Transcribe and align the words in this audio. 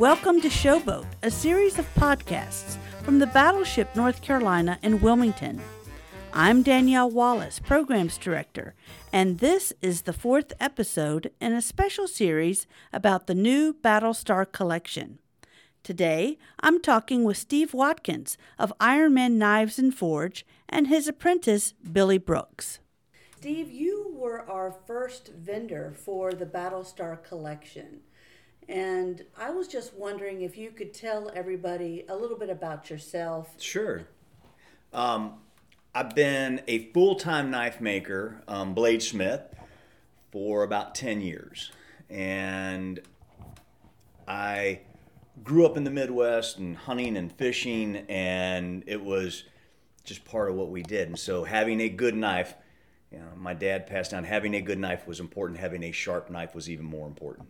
Welcome 0.00 0.40
to 0.40 0.48
Showboat, 0.48 1.04
a 1.22 1.30
series 1.30 1.78
of 1.78 1.94
podcasts 1.94 2.78
from 3.02 3.18
the 3.18 3.26
Battleship 3.26 3.94
North 3.94 4.22
Carolina 4.22 4.78
in 4.82 5.02
Wilmington. 5.02 5.60
I'm 6.32 6.62
Danielle 6.62 7.10
Wallace, 7.10 7.58
Programs 7.58 8.16
Director, 8.16 8.74
and 9.12 9.40
this 9.40 9.74
is 9.82 10.02
the 10.02 10.14
fourth 10.14 10.54
episode 10.58 11.30
in 11.38 11.52
a 11.52 11.60
special 11.60 12.08
series 12.08 12.66
about 12.94 13.26
the 13.26 13.34
new 13.34 13.74
Battlestar 13.74 14.50
collection. 14.50 15.18
Today, 15.82 16.38
I'm 16.60 16.80
talking 16.80 17.22
with 17.24 17.36
Steve 17.36 17.74
Watkins 17.74 18.38
of 18.58 18.72
Ironman 18.80 19.32
Knives 19.32 19.78
and 19.78 19.94
Forge 19.94 20.46
and 20.66 20.86
his 20.86 21.08
apprentice, 21.08 21.74
Billy 21.92 22.16
Brooks. 22.16 22.78
Steve, 23.36 23.70
you 23.70 24.14
were 24.16 24.48
our 24.50 24.72
first 24.86 25.28
vendor 25.28 25.92
for 25.94 26.32
the 26.32 26.46
Battlestar 26.46 27.22
collection. 27.22 28.00
And 28.70 29.24
I 29.36 29.50
was 29.50 29.66
just 29.66 29.94
wondering 29.94 30.42
if 30.42 30.56
you 30.56 30.70
could 30.70 30.94
tell 30.94 31.28
everybody 31.34 32.04
a 32.08 32.14
little 32.14 32.38
bit 32.38 32.50
about 32.50 32.88
yourself. 32.88 33.52
Sure. 33.58 34.06
Um, 34.92 35.40
I've 35.92 36.14
been 36.14 36.62
a 36.68 36.92
full 36.92 37.16
time 37.16 37.50
knife 37.50 37.80
maker, 37.80 38.42
um, 38.46 38.76
bladesmith, 38.76 39.42
for 40.30 40.62
about 40.62 40.94
10 40.94 41.20
years. 41.20 41.72
And 42.08 43.00
I 44.28 44.82
grew 45.42 45.66
up 45.66 45.76
in 45.76 45.82
the 45.82 45.90
Midwest 45.90 46.58
and 46.58 46.76
hunting 46.76 47.16
and 47.16 47.32
fishing, 47.32 48.04
and 48.08 48.84
it 48.86 49.02
was 49.02 49.42
just 50.04 50.24
part 50.24 50.48
of 50.48 50.54
what 50.54 50.68
we 50.68 50.84
did. 50.84 51.08
And 51.08 51.18
so 51.18 51.42
having 51.42 51.80
a 51.80 51.88
good 51.88 52.14
knife, 52.14 52.54
you 53.10 53.18
know, 53.18 53.32
my 53.36 53.52
dad 53.52 53.88
passed 53.88 54.12
down, 54.12 54.22
having 54.22 54.54
a 54.54 54.60
good 54.60 54.78
knife 54.78 55.08
was 55.08 55.18
important, 55.18 55.58
having 55.58 55.82
a 55.82 55.90
sharp 55.90 56.30
knife 56.30 56.54
was 56.54 56.70
even 56.70 56.84
more 56.84 57.08
important 57.08 57.48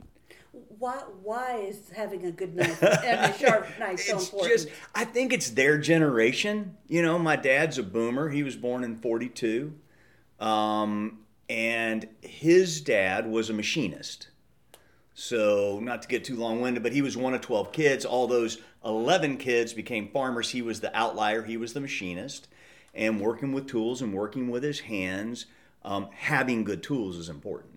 why 0.80 0.96
why 1.22 1.56
is 1.58 1.90
having 1.94 2.24
a 2.24 2.32
good 2.32 2.56
knife 2.56 2.82
and 3.04 3.32
a 3.32 3.38
sharp 3.38 3.68
knife 3.78 4.00
so 4.00 4.16
it's 4.16 4.24
important? 4.24 4.52
Just, 4.52 4.68
I 4.94 5.04
think 5.04 5.32
it's 5.32 5.50
their 5.50 5.78
generation. 5.78 6.76
You 6.88 7.02
know, 7.02 7.18
my 7.18 7.36
dad's 7.36 7.78
a 7.78 7.82
boomer. 7.82 8.30
He 8.30 8.42
was 8.42 8.56
born 8.56 8.82
in 8.82 8.98
'42, 8.98 9.72
um, 10.40 11.20
and 11.48 12.08
his 12.22 12.80
dad 12.80 13.30
was 13.30 13.50
a 13.50 13.52
machinist. 13.52 14.28
So, 15.12 15.80
not 15.82 16.00
to 16.02 16.08
get 16.08 16.24
too 16.24 16.36
long 16.36 16.62
winded, 16.62 16.82
but 16.82 16.92
he 16.92 17.02
was 17.02 17.14
one 17.14 17.34
of 17.34 17.42
12 17.42 17.72
kids. 17.72 18.06
All 18.06 18.26
those 18.26 18.56
11 18.86 19.36
kids 19.36 19.74
became 19.74 20.08
farmers. 20.08 20.48
He 20.48 20.62
was 20.62 20.80
the 20.80 20.96
outlier, 20.96 21.42
he 21.42 21.58
was 21.58 21.74
the 21.74 21.80
machinist. 21.80 22.48
And 22.94 23.20
working 23.20 23.52
with 23.52 23.66
tools 23.66 24.00
and 24.00 24.14
working 24.14 24.48
with 24.48 24.62
his 24.62 24.80
hands, 24.80 25.44
um, 25.84 26.08
having 26.12 26.64
good 26.64 26.82
tools 26.82 27.18
is 27.18 27.28
important. 27.28 27.69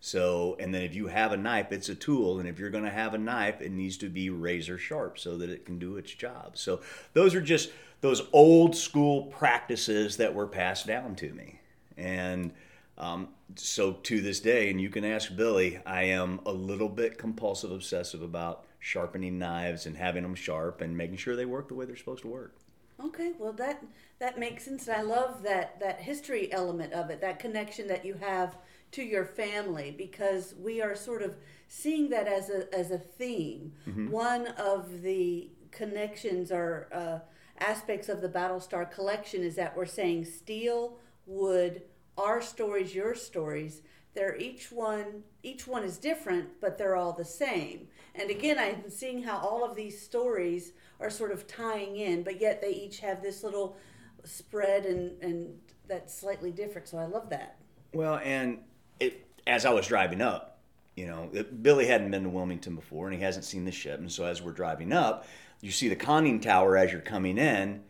So, 0.00 0.56
and 0.58 0.74
then 0.74 0.82
if 0.82 0.94
you 0.94 1.08
have 1.08 1.32
a 1.32 1.36
knife, 1.36 1.72
it's 1.72 1.90
a 1.90 1.94
tool. 1.94 2.38
And 2.38 2.48
if 2.48 2.58
you're 2.58 2.70
going 2.70 2.84
to 2.84 2.90
have 2.90 3.12
a 3.12 3.18
knife, 3.18 3.60
it 3.60 3.70
needs 3.70 3.98
to 3.98 4.08
be 4.08 4.30
razor 4.30 4.78
sharp 4.78 5.18
so 5.18 5.36
that 5.36 5.50
it 5.50 5.66
can 5.66 5.78
do 5.78 5.96
its 5.96 6.12
job. 6.12 6.56
So, 6.56 6.80
those 7.12 7.34
are 7.34 7.40
just 7.42 7.70
those 8.00 8.22
old 8.32 8.74
school 8.74 9.24
practices 9.24 10.16
that 10.16 10.34
were 10.34 10.46
passed 10.46 10.86
down 10.86 11.16
to 11.16 11.32
me. 11.34 11.60
And 11.98 12.52
um, 12.96 13.28
so, 13.56 13.92
to 13.92 14.22
this 14.22 14.40
day, 14.40 14.70
and 14.70 14.80
you 14.80 14.88
can 14.88 15.04
ask 15.04 15.36
Billy, 15.36 15.80
I 15.84 16.04
am 16.04 16.40
a 16.46 16.52
little 16.52 16.88
bit 16.88 17.18
compulsive 17.18 17.70
obsessive 17.70 18.22
about 18.22 18.64
sharpening 18.78 19.38
knives 19.38 19.84
and 19.84 19.96
having 19.96 20.22
them 20.22 20.34
sharp 20.34 20.80
and 20.80 20.96
making 20.96 21.18
sure 21.18 21.36
they 21.36 21.44
work 21.44 21.68
the 21.68 21.74
way 21.74 21.84
they're 21.84 21.96
supposed 21.96 22.22
to 22.22 22.28
work. 22.28 22.56
Okay, 23.04 23.32
well 23.38 23.52
that 23.54 23.82
that 24.18 24.38
makes 24.38 24.64
sense. 24.64 24.88
I 24.88 25.02
love 25.02 25.42
that 25.42 25.78
that 25.80 26.00
history 26.00 26.52
element 26.52 26.92
of 26.92 27.10
it, 27.10 27.20
that 27.20 27.38
connection 27.38 27.86
that 27.88 28.04
you 28.04 28.14
have 28.14 28.56
to 28.92 29.02
your 29.02 29.24
family 29.24 29.94
because 29.96 30.54
we 30.58 30.82
are 30.82 30.94
sort 30.94 31.22
of 31.22 31.36
seeing 31.68 32.10
that 32.10 32.26
as 32.26 32.50
a 32.50 32.72
as 32.74 32.90
a 32.90 32.98
theme. 32.98 33.72
Mm-hmm. 33.88 34.10
One 34.10 34.48
of 34.58 35.02
the 35.02 35.50
connections 35.70 36.50
or 36.50 36.88
uh, 36.92 37.18
aspects 37.58 38.08
of 38.08 38.20
the 38.20 38.28
Battlestar 38.28 38.90
collection 38.90 39.42
is 39.42 39.54
that 39.56 39.76
we're 39.76 39.86
saying 39.86 40.24
steel, 40.24 40.98
wood, 41.26 41.82
our 42.18 42.42
stories, 42.42 42.94
your 42.94 43.14
stories. 43.14 43.82
They're 44.14 44.36
each 44.36 44.72
one 44.72 45.22
each 45.42 45.66
one 45.66 45.84
is 45.84 45.96
different, 45.98 46.60
but 46.60 46.76
they're 46.76 46.96
all 46.96 47.12
the 47.12 47.24
same. 47.24 47.86
And 48.14 48.30
again, 48.30 48.58
I'm 48.58 48.90
seeing 48.90 49.22
how 49.22 49.38
all 49.38 49.64
of 49.64 49.76
these 49.76 50.00
stories 50.00 50.72
are 50.98 51.10
sort 51.10 51.30
of 51.30 51.46
tying 51.46 51.96
in, 51.96 52.24
but 52.24 52.40
yet 52.40 52.60
they 52.60 52.72
each 52.72 52.98
have 53.00 53.22
this 53.22 53.44
little 53.44 53.76
spread 54.24 54.84
and 54.84 55.22
and 55.22 55.54
that's 55.86 56.18
slightly 56.18 56.50
different. 56.50 56.88
So 56.88 56.98
I 56.98 57.06
love 57.06 57.30
that. 57.30 57.56
Well, 57.92 58.20
and 58.22 58.58
it, 59.00 59.26
as 59.46 59.64
I 59.64 59.70
was 59.70 59.86
driving 59.86 60.20
up, 60.20 60.58
you 60.94 61.06
know, 61.06 61.30
it, 61.32 61.62
Billy 61.62 61.86
hadn't 61.86 62.10
been 62.10 62.24
to 62.24 62.28
Wilmington 62.28 62.76
before 62.76 63.06
and 63.06 63.16
he 63.16 63.22
hasn't 63.22 63.44
seen 63.44 63.64
the 63.64 63.72
ship. 63.72 63.98
And 63.98 64.12
so 64.12 64.24
as 64.24 64.42
we're 64.42 64.52
driving 64.52 64.92
up, 64.92 65.26
you 65.60 65.70
see 65.70 65.88
the 65.88 65.96
conning 65.96 66.40
tower 66.40 66.76
as 66.76 66.92
you're 66.92 67.00
coming 67.00 67.38
in. 67.38 67.82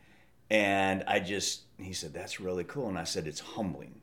And 0.48 1.04
I 1.06 1.20
just, 1.20 1.62
he 1.78 1.92
said, 1.92 2.12
that's 2.12 2.40
really 2.40 2.64
cool. 2.64 2.88
And 2.88 2.98
I 2.98 3.04
said, 3.04 3.26
it's 3.26 3.40
humbling. 3.40 4.00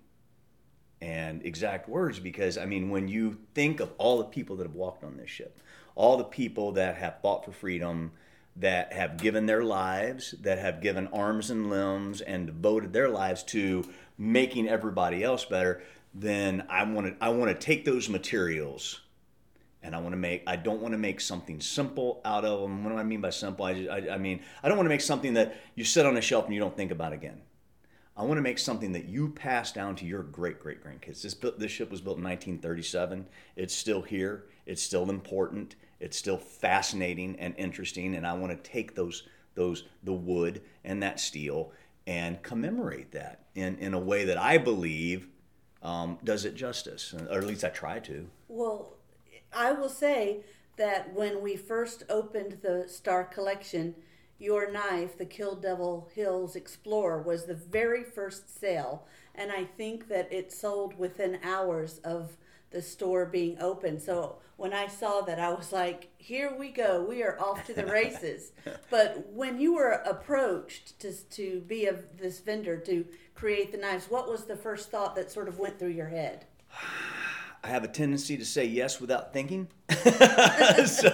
And 1.01 1.45
exact 1.45 1.88
words, 1.88 2.19
because 2.19 2.57
I 2.57 2.66
mean, 2.66 2.90
when 2.90 3.07
you 3.07 3.38
think 3.53 3.79
of 3.79 3.91
all 3.97 4.18
the 4.18 4.24
people 4.25 4.56
that 4.57 4.66
have 4.66 4.75
walked 4.75 5.03
on 5.03 5.18
this 5.18 5.29
ship, 5.29 5.59
all 5.95 6.18
the 6.18 6.24
people 6.24 6.74
that 6.74 6.95
have 6.95 7.22
fought 7.22 7.45
for 7.45 7.51
freedom, 7.51 8.12
that 8.56 8.91
have 8.94 9.18
given 9.18 9.45
their 9.45 9.63
lives, 9.63 10.34
that 10.41 10.57
have 10.57 10.81
given 10.81 11.07
arms 11.07 11.51
and 11.51 11.69
limbs 11.69 12.22
and 12.22 12.47
devoted 12.47 12.94
their 12.94 13.09
lives 13.09 13.44
to 13.44 13.84
making 14.18 14.68
everybody 14.68 15.24
else 15.24 15.45
better, 15.45 15.84
then 16.19 16.66
I 16.69 16.83
want 16.83 17.07
to 17.07 17.23
I 17.23 17.29
want 17.29 17.51
to 17.51 17.66
take 17.66 17.85
those 17.85 18.09
materials 18.09 19.01
and 19.83 19.95
I 19.95 20.00
want 20.00 20.13
to 20.13 20.17
make 20.17 20.44
I 20.47 20.55
don't 20.55 20.81
want 20.81 20.94
to 20.94 20.97
make 20.97 21.22
something 21.22 21.61
simple 21.61 22.22
out 22.25 22.44
of 22.44 22.61
them. 22.61 22.83
What 22.83 22.89
do 22.89 22.97
I 22.97 23.03
mean 23.03 23.22
by 23.22 23.29
simple? 23.29 23.66
I, 23.66 23.88
I, 23.91 24.13
I 24.16 24.17
mean 24.17 24.41
I 24.63 24.67
don't 24.67 24.77
want 24.77 24.88
to 24.88 24.89
make 24.91 25.01
something 25.01 25.35
that 25.35 25.56
you 25.75 25.83
sit 25.83 26.06
on 26.06 26.17
a 26.17 26.22
shelf 26.22 26.45
and 26.45 26.53
you 26.53 26.59
don't 26.59 26.75
think 26.75 26.91
about 26.91 27.13
again. 27.13 27.41
I 28.16 28.23
want 28.23 28.39
to 28.39 28.41
make 28.41 28.57
something 28.57 28.94
that 28.94 29.06
you 29.06 29.29
pass 29.29 29.72
down 29.72 29.95
to 29.97 30.06
your 30.06 30.23
great 30.23 30.59
great 30.59 30.83
grandkids. 30.83 31.22
This 31.22 31.35
this 31.57 31.72
ship 31.72 31.91
was 31.91 32.01
built 32.01 32.17
in 32.17 32.23
1937. 32.23 33.27
It's 33.56 33.75
still 33.75 34.01
here. 34.01 34.45
It's 34.66 34.81
still 34.81 35.11
important. 35.11 35.75
It's 36.00 36.17
still 36.17 36.38
fascinating 36.38 37.35
and 37.39 37.53
interesting. 37.57 38.16
And 38.16 38.25
I 38.25 38.33
want 38.33 38.51
to 38.51 38.69
take 38.69 38.95
those 38.95 39.27
those 39.53 39.83
the 40.03 40.13
wood 40.13 40.61
and 40.83 41.03
that 41.03 41.19
steel 41.19 41.72
and 42.07 42.41
commemorate 42.41 43.11
that 43.11 43.45
in 43.53 43.77
in 43.77 43.94
a 43.94 44.00
way 44.00 44.25
that 44.25 44.39
I 44.39 44.57
believe 44.57 45.27
um, 45.81 46.17
does 46.23 46.45
it 46.45 46.55
justice, 46.55 47.13
or 47.29 47.38
at 47.38 47.45
least 47.45 47.63
I 47.63 47.69
try 47.69 47.99
to. 47.99 48.27
Well, 48.47 48.93
I 49.53 49.71
will 49.71 49.89
say 49.89 50.41
that 50.77 51.13
when 51.13 51.41
we 51.41 51.55
first 51.55 52.03
opened 52.09 52.59
the 52.61 52.85
Star 52.88 53.23
Collection, 53.23 53.95
your 54.39 54.71
knife, 54.71 55.17
the 55.17 55.25
Kill 55.25 55.55
Devil 55.55 56.09
Hills 56.13 56.55
Explorer, 56.55 57.21
was 57.21 57.45
the 57.45 57.55
very 57.55 58.03
first 58.03 58.59
sale, 58.59 59.05
and 59.33 59.51
I 59.51 59.63
think 59.63 60.07
that 60.09 60.31
it 60.31 60.51
sold 60.51 60.97
within 60.97 61.39
hours 61.43 61.99
of 62.03 62.38
the 62.72 62.81
store 62.81 63.25
being 63.25 63.57
open. 63.59 64.00
So 64.00 64.38
when 64.57 64.73
I 64.73 64.88
saw 64.88 65.22
that, 65.22 65.39
I 65.39 65.53
was 65.53 65.72
like, 65.72 66.09
"Here 66.17 66.55
we 66.57 66.69
go! 66.69 67.03
We 67.03 67.23
are 67.23 67.39
off 67.39 67.66
to 67.67 67.73
the 67.73 67.85
races." 68.00 68.51
but 68.89 69.28
when 69.31 69.59
you 69.59 69.75
were 69.75 70.01
approached 70.05 71.00
to 71.00 71.13
to 71.13 71.61
be 71.61 71.85
a 71.85 71.95
this 72.17 72.39
vendor 72.39 72.77
to 72.77 73.06
create 73.35 73.72
the 73.72 73.77
knives, 73.77 74.06
what 74.09 74.29
was 74.29 74.45
the 74.45 74.56
first 74.56 74.89
thought 74.89 75.16
that 75.16 75.31
sort 75.31 75.47
of 75.47 75.59
went 75.59 75.79
through 75.79 75.89
your 75.89 76.09
head? 76.09 76.45
I 77.63 77.69
have 77.69 77.83
a 77.83 77.88
tendency 77.88 78.38
to 78.38 78.45
say 78.45 78.66
yes 78.66 79.01
without 79.01 79.33
thinking. 79.33 79.67
so 79.89 81.09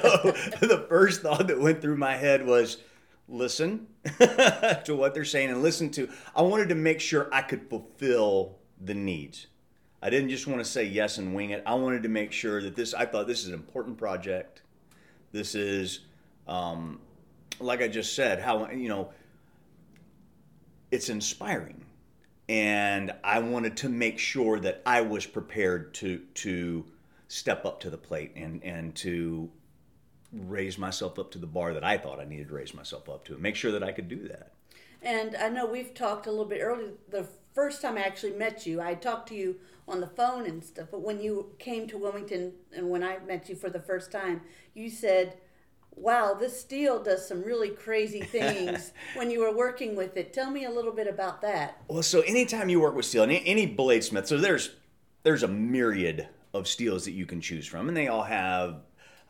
the 0.59 0.86
first 0.88 1.22
thought 1.22 1.47
that 1.47 1.59
went 1.59 1.81
through 1.81 1.97
my 1.97 2.16
head 2.16 2.46
was 2.46 2.78
listen 3.28 3.88
to 4.19 4.96
what 4.96 5.13
they're 5.13 5.25
saying 5.25 5.50
and 5.50 5.63
listen 5.63 5.90
to. 5.92 6.09
I 6.36 6.42
wanted 6.42 6.69
to 6.69 6.75
make 6.75 7.00
sure 7.00 7.30
I 7.31 7.42
could 7.42 7.69
fulfill 7.69 8.58
the 8.80 8.94
needs. 8.94 9.47
I 10.03 10.09
didn't 10.09 10.30
just 10.30 10.47
want 10.47 10.59
to 10.59 10.66
say 10.66 10.84
yes 10.84 11.18
and 11.18 11.34
wing 11.34 11.52
it. 11.52 11.64
I 11.66 11.75
wanted 11.75 12.03
to 12.03 12.09
make 12.09 12.31
sure 12.34 12.62
that 12.62 12.75
this, 12.75 12.94
I 12.94 13.06
thought 13.06 13.25
this 13.25 13.41
is 13.41 13.48
an 13.48 13.54
important 13.54 13.98
project. 13.98 14.62
This 15.31 15.56
is, 15.56 16.01
um, 16.48 17.00
like 17.60 17.81
I 17.81 17.88
just 17.88 18.13
said, 18.13 18.42
how, 18.42 18.69
you 18.69 18.89
know, 18.89 19.12
it's 20.92 21.10
inspiring 21.10 21.86
and 22.50 23.13
I 23.24 23.39
wanted 23.39 23.78
to 23.78 23.89
make 23.89 24.19
sure 24.19 24.60
that 24.60 24.81
I 24.86 25.01
was 25.01 25.25
prepared 25.25 25.94
to 25.95 26.19
to 26.36 26.86
step 27.28 27.66
up 27.66 27.80
to 27.81 27.89
the 27.89 27.98
plate 27.98 28.33
and 28.36 28.63
and 28.63 28.94
to 28.95 29.50
raise 30.31 30.78
myself 30.78 31.18
up 31.19 31.31
to 31.31 31.38
the 31.38 31.48
bar 31.48 31.74
that 31.74 31.83
I 31.83 31.98
thought 31.98 32.19
I 32.19 32.25
needed 32.25 32.50
to 32.50 32.54
raise 32.54 32.74
myself 32.74 33.07
up 33.07 33.24
to, 33.25 33.38
make 33.38 33.56
sure 33.56 33.72
that 33.72 33.83
I 33.83 33.92
could 33.92 34.07
do 34.07 34.28
that. 34.28 34.54
And 35.01 35.36
I 35.36 35.50
know 35.50 35.68
we've 35.68 35.94
talked 35.94 36.25
a 36.25 36.31
little 36.31 36.45
bit 36.45 36.60
earlier. 36.62 36.94
The 37.10 37.28
first 37.54 37.82
time 37.82 37.98
I 37.98 38.02
actually 38.02 38.34
met 38.34 38.66
you, 38.66 38.82
I 38.82 38.96
talked 38.96 39.30
to 39.30 39.36
you 39.36 39.58
on 39.88 40.00
the 40.00 40.08
phone 40.08 40.46
and 40.46 40.64
stuff. 40.64 40.88
But 40.92 41.02
when 41.02 41.22
you 41.22 41.54
came 41.60 41.88
to 41.88 41.98
Wilmington 41.98 42.54
and 42.76 42.90
when 42.90 43.04
I 43.04 43.20
met 43.20 43.50
you 43.50 43.56
for 43.56 43.70
the 43.70 43.80
first 43.80 44.12
time, 44.12 44.42
you 44.74 44.90
said 44.90 45.38
wow, 45.96 46.34
this 46.34 46.60
steel 46.60 47.02
does 47.02 47.28
some 47.28 47.44
really 47.44 47.70
crazy 47.70 48.22
things 48.24 48.94
when 49.16 49.30
you 49.30 49.42
were 49.42 49.56
working 49.56 49.96
with 49.96 50.18
it. 50.18 50.34
Tell 50.34 50.50
me 50.50 50.66
a 50.66 50.72
little 50.72 50.92
bit 50.92 51.08
about 51.08 51.42
that. 51.42 51.82
Well, 51.88 52.04
so 52.04 52.22
anytime 52.22 52.70
you 52.70 52.80
work 52.80 52.96
with 52.96 53.06
steel, 53.06 53.24
any, 53.24 53.46
any 53.46 53.68
bladesmith, 53.68 54.28
so 54.28 54.38
there's 54.38 54.72
there's 55.24 55.44
a 55.44 55.48
myriad 55.48 56.28
of 56.54 56.68
steels 56.68 57.06
that 57.06 57.12
you 57.12 57.26
can 57.26 57.40
choose 57.40 57.66
from, 57.66 57.88
and 57.88 57.96
they 57.96 58.08
all 58.10 58.24
have 58.24 58.82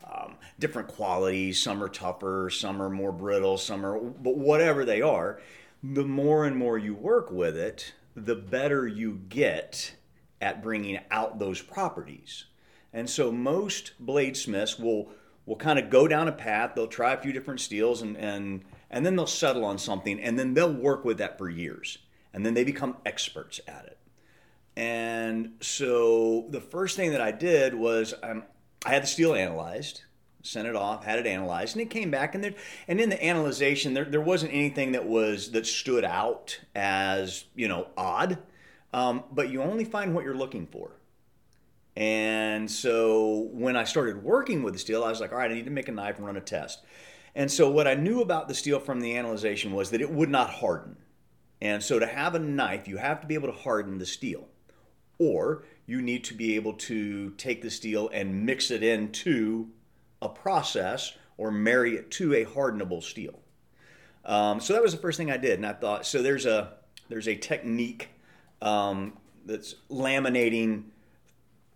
um, 0.04 0.34
different 0.58 0.88
qualities. 0.88 1.62
Some 1.62 1.82
are 1.82 1.88
tougher, 1.88 2.50
some 2.50 2.82
are 2.82 2.90
more 2.90 3.12
brittle, 3.12 3.56
some 3.56 3.86
are, 3.86 3.98
but 4.00 4.36
whatever 4.36 4.84
they 4.84 5.02
are, 5.02 5.40
the 5.82 6.04
more 6.04 6.46
and 6.46 6.56
more 6.56 6.78
you 6.78 6.94
work 6.94 7.30
with 7.30 7.56
it, 7.56 7.92
the 8.14 8.36
better 8.36 8.86
you 8.86 9.20
get 9.28 9.94
at 10.40 10.62
bringing 10.62 11.00
out 11.10 11.38
those 11.38 11.60
properties. 11.60 12.44
And 12.92 13.08
so 13.08 13.32
most 13.32 13.92
bladesmiths 14.04 14.78
will 14.78 15.10
will 15.46 15.56
kind 15.56 15.78
of 15.78 15.90
go 15.90 16.08
down 16.08 16.26
a 16.26 16.32
path. 16.32 16.72
They'll 16.74 16.86
try 16.86 17.12
a 17.12 17.20
few 17.20 17.32
different 17.32 17.60
steels 17.60 18.02
and 18.02 18.16
and 18.16 18.64
and 18.90 19.04
then 19.04 19.16
they'll 19.16 19.26
settle 19.26 19.64
on 19.64 19.78
something 19.78 20.20
and 20.20 20.38
then 20.38 20.54
they'll 20.54 20.72
work 20.72 21.04
with 21.04 21.18
that 21.18 21.38
for 21.38 21.48
years. 21.48 21.98
And 22.32 22.44
then 22.44 22.54
they 22.54 22.64
become 22.64 22.96
experts 23.06 23.60
at 23.68 23.86
it. 23.86 23.98
And 24.76 25.52
so 25.60 26.46
the 26.50 26.60
first 26.60 26.96
thing 26.96 27.12
that 27.12 27.20
I 27.20 27.30
did 27.30 27.74
was 27.74 28.12
um, 28.22 28.42
I 28.84 28.90
had 28.90 29.04
the 29.04 29.06
steel 29.06 29.34
analyzed, 29.34 30.02
sent 30.44 30.68
it 30.68 30.76
off, 30.76 31.04
had 31.04 31.18
it 31.18 31.26
analyzed, 31.26 31.74
and 31.74 31.82
it 31.82 31.90
came 31.90 32.10
back. 32.10 32.34
And 32.34 32.44
there, 32.44 32.54
and 32.86 33.00
in 33.00 33.08
the 33.08 33.22
analyzation, 33.24 33.94
there, 33.94 34.04
there 34.04 34.20
wasn't 34.20 34.52
anything 34.52 34.92
that 34.92 35.06
was 35.06 35.50
that 35.52 35.66
stood 35.66 36.04
out 36.04 36.60
as 36.74 37.44
you 37.54 37.66
know 37.66 37.88
odd. 37.96 38.38
Um, 38.92 39.24
but 39.32 39.48
you 39.48 39.60
only 39.60 39.84
find 39.84 40.14
what 40.14 40.24
you're 40.24 40.36
looking 40.36 40.66
for. 40.66 40.92
And 41.96 42.70
so 42.70 43.48
when 43.52 43.76
I 43.76 43.84
started 43.84 44.22
working 44.22 44.62
with 44.62 44.74
the 44.74 44.78
steel, 44.78 45.02
I 45.02 45.10
was 45.10 45.20
like, 45.20 45.32
all 45.32 45.38
right, 45.38 45.50
I 45.50 45.54
need 45.54 45.64
to 45.64 45.70
make 45.70 45.88
a 45.88 45.92
knife 45.92 46.16
and 46.16 46.26
run 46.26 46.36
a 46.36 46.40
test. 46.40 46.80
And 47.34 47.50
so 47.50 47.68
what 47.68 47.88
I 47.88 47.94
knew 47.94 48.20
about 48.20 48.46
the 48.46 48.54
steel 48.54 48.78
from 48.78 49.00
the 49.00 49.16
analyzation 49.16 49.72
was 49.72 49.90
that 49.90 50.00
it 50.00 50.10
would 50.10 50.28
not 50.28 50.50
harden. 50.50 50.96
And 51.60 51.82
so 51.82 51.98
to 51.98 52.06
have 52.06 52.34
a 52.34 52.38
knife, 52.38 52.86
you 52.86 52.98
have 52.98 53.20
to 53.20 53.26
be 53.26 53.34
able 53.34 53.48
to 53.48 53.58
harden 53.58 53.98
the 53.98 54.06
steel. 54.06 54.46
Or 55.18 55.64
you 55.86 56.02
need 56.02 56.24
to 56.24 56.34
be 56.34 56.56
able 56.56 56.74
to 56.74 57.30
take 57.30 57.62
the 57.62 57.70
steel 57.70 58.10
and 58.12 58.44
mix 58.44 58.70
it 58.70 58.82
into 58.82 59.68
a 60.24 60.28
process 60.28 61.12
or 61.36 61.50
marry 61.50 61.96
it 61.96 62.10
to 62.12 62.34
a 62.34 62.44
hardenable 62.44 63.02
steel. 63.02 63.40
Um, 64.24 64.60
so 64.60 64.72
that 64.72 64.82
was 64.82 64.92
the 64.92 64.98
first 64.98 65.18
thing 65.18 65.30
I 65.30 65.36
did, 65.36 65.54
and 65.54 65.66
I 65.66 65.72
thought 65.72 66.06
so. 66.06 66.22
There's 66.22 66.46
a 66.46 66.74
there's 67.08 67.28
a 67.28 67.36
technique 67.36 68.08
um, 68.62 69.18
that's 69.44 69.74
laminating 69.90 70.84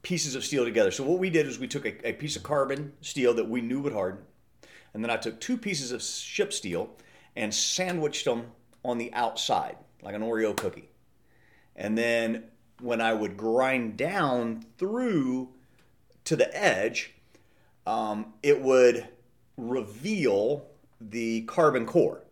pieces 0.03 0.35
of 0.35 0.45
steel 0.45 0.65
together. 0.65 0.91
So 0.91 1.05
what 1.05 1.19
we 1.19 1.29
did 1.29 1.47
is 1.47 1.59
we 1.59 1.69
took 1.69 1.85
a, 1.85 2.09
a, 2.09 2.13
piece 2.13 2.37
of 2.37 2.43
carbon 2.43 2.93
steel 3.03 3.35
that 3.35 3.49
we 3.49 3.61
knew 3.61 3.81
would 3.81 3.93
harden, 3.93 4.23
and 4.95 5.05
then 5.05 5.11
I 5.11 5.17
took 5.17 5.41
two 5.41 5.59
pieces 5.59 5.93
of 5.93 6.03
ship 6.03 6.53
steel 6.53 6.97
and 7.37 7.55
sandwiched 7.55 8.25
them 8.25 8.47
on 8.85 8.97
the 8.97 9.13
outside 9.13 9.77
like 10.03 10.15
an 10.15 10.23
Oreo 10.23 10.57
cookie. 10.57 10.89
And 11.77 11.97
then 11.97 12.45
when 12.81 13.01
I 13.01 13.13
would 13.13 13.37
grind 13.37 13.97
down 13.97 14.65
through 14.79 15.51
to 16.25 16.37
the 16.37 16.57
edge, 16.57 17.15
um, 17.89 18.35
it 18.43 18.61
would 18.61 19.09
reveal 19.57 20.67
the 21.01 21.43
carbon 21.43 21.87
core. 21.87 22.23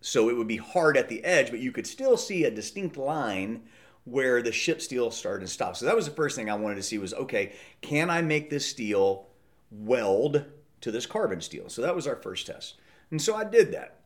So 0.00 0.28
it 0.28 0.36
would 0.36 0.46
be 0.46 0.58
hard 0.58 0.96
at 0.96 1.08
the 1.08 1.24
edge, 1.24 1.50
but 1.50 1.58
you 1.58 1.72
could 1.72 1.86
still 1.86 2.16
see 2.16 2.44
a 2.44 2.50
distinct 2.50 2.96
line 2.96 3.62
where 4.04 4.40
the 4.40 4.52
ship 4.52 4.80
steel 4.80 5.10
started 5.10 5.42
and 5.42 5.50
stopped. 5.50 5.78
So 5.78 5.86
that 5.86 5.96
was 5.96 6.04
the 6.06 6.14
first 6.14 6.36
thing 6.36 6.48
I 6.48 6.54
wanted 6.54 6.76
to 6.76 6.82
see 6.82 6.98
was 6.98 7.14
okay, 7.14 7.54
can 7.80 8.08
I 8.08 8.22
make 8.22 8.50
this 8.50 8.66
steel 8.66 9.26
weld 9.70 10.44
to 10.82 10.90
this 10.92 11.06
carbon 11.06 11.40
steel? 11.40 11.68
So 11.68 11.82
that 11.82 11.96
was 11.96 12.06
our 12.06 12.16
first 12.16 12.46
test. 12.46 12.76
And 13.10 13.20
so 13.20 13.34
I 13.34 13.44
did 13.44 13.72
that. 13.72 14.00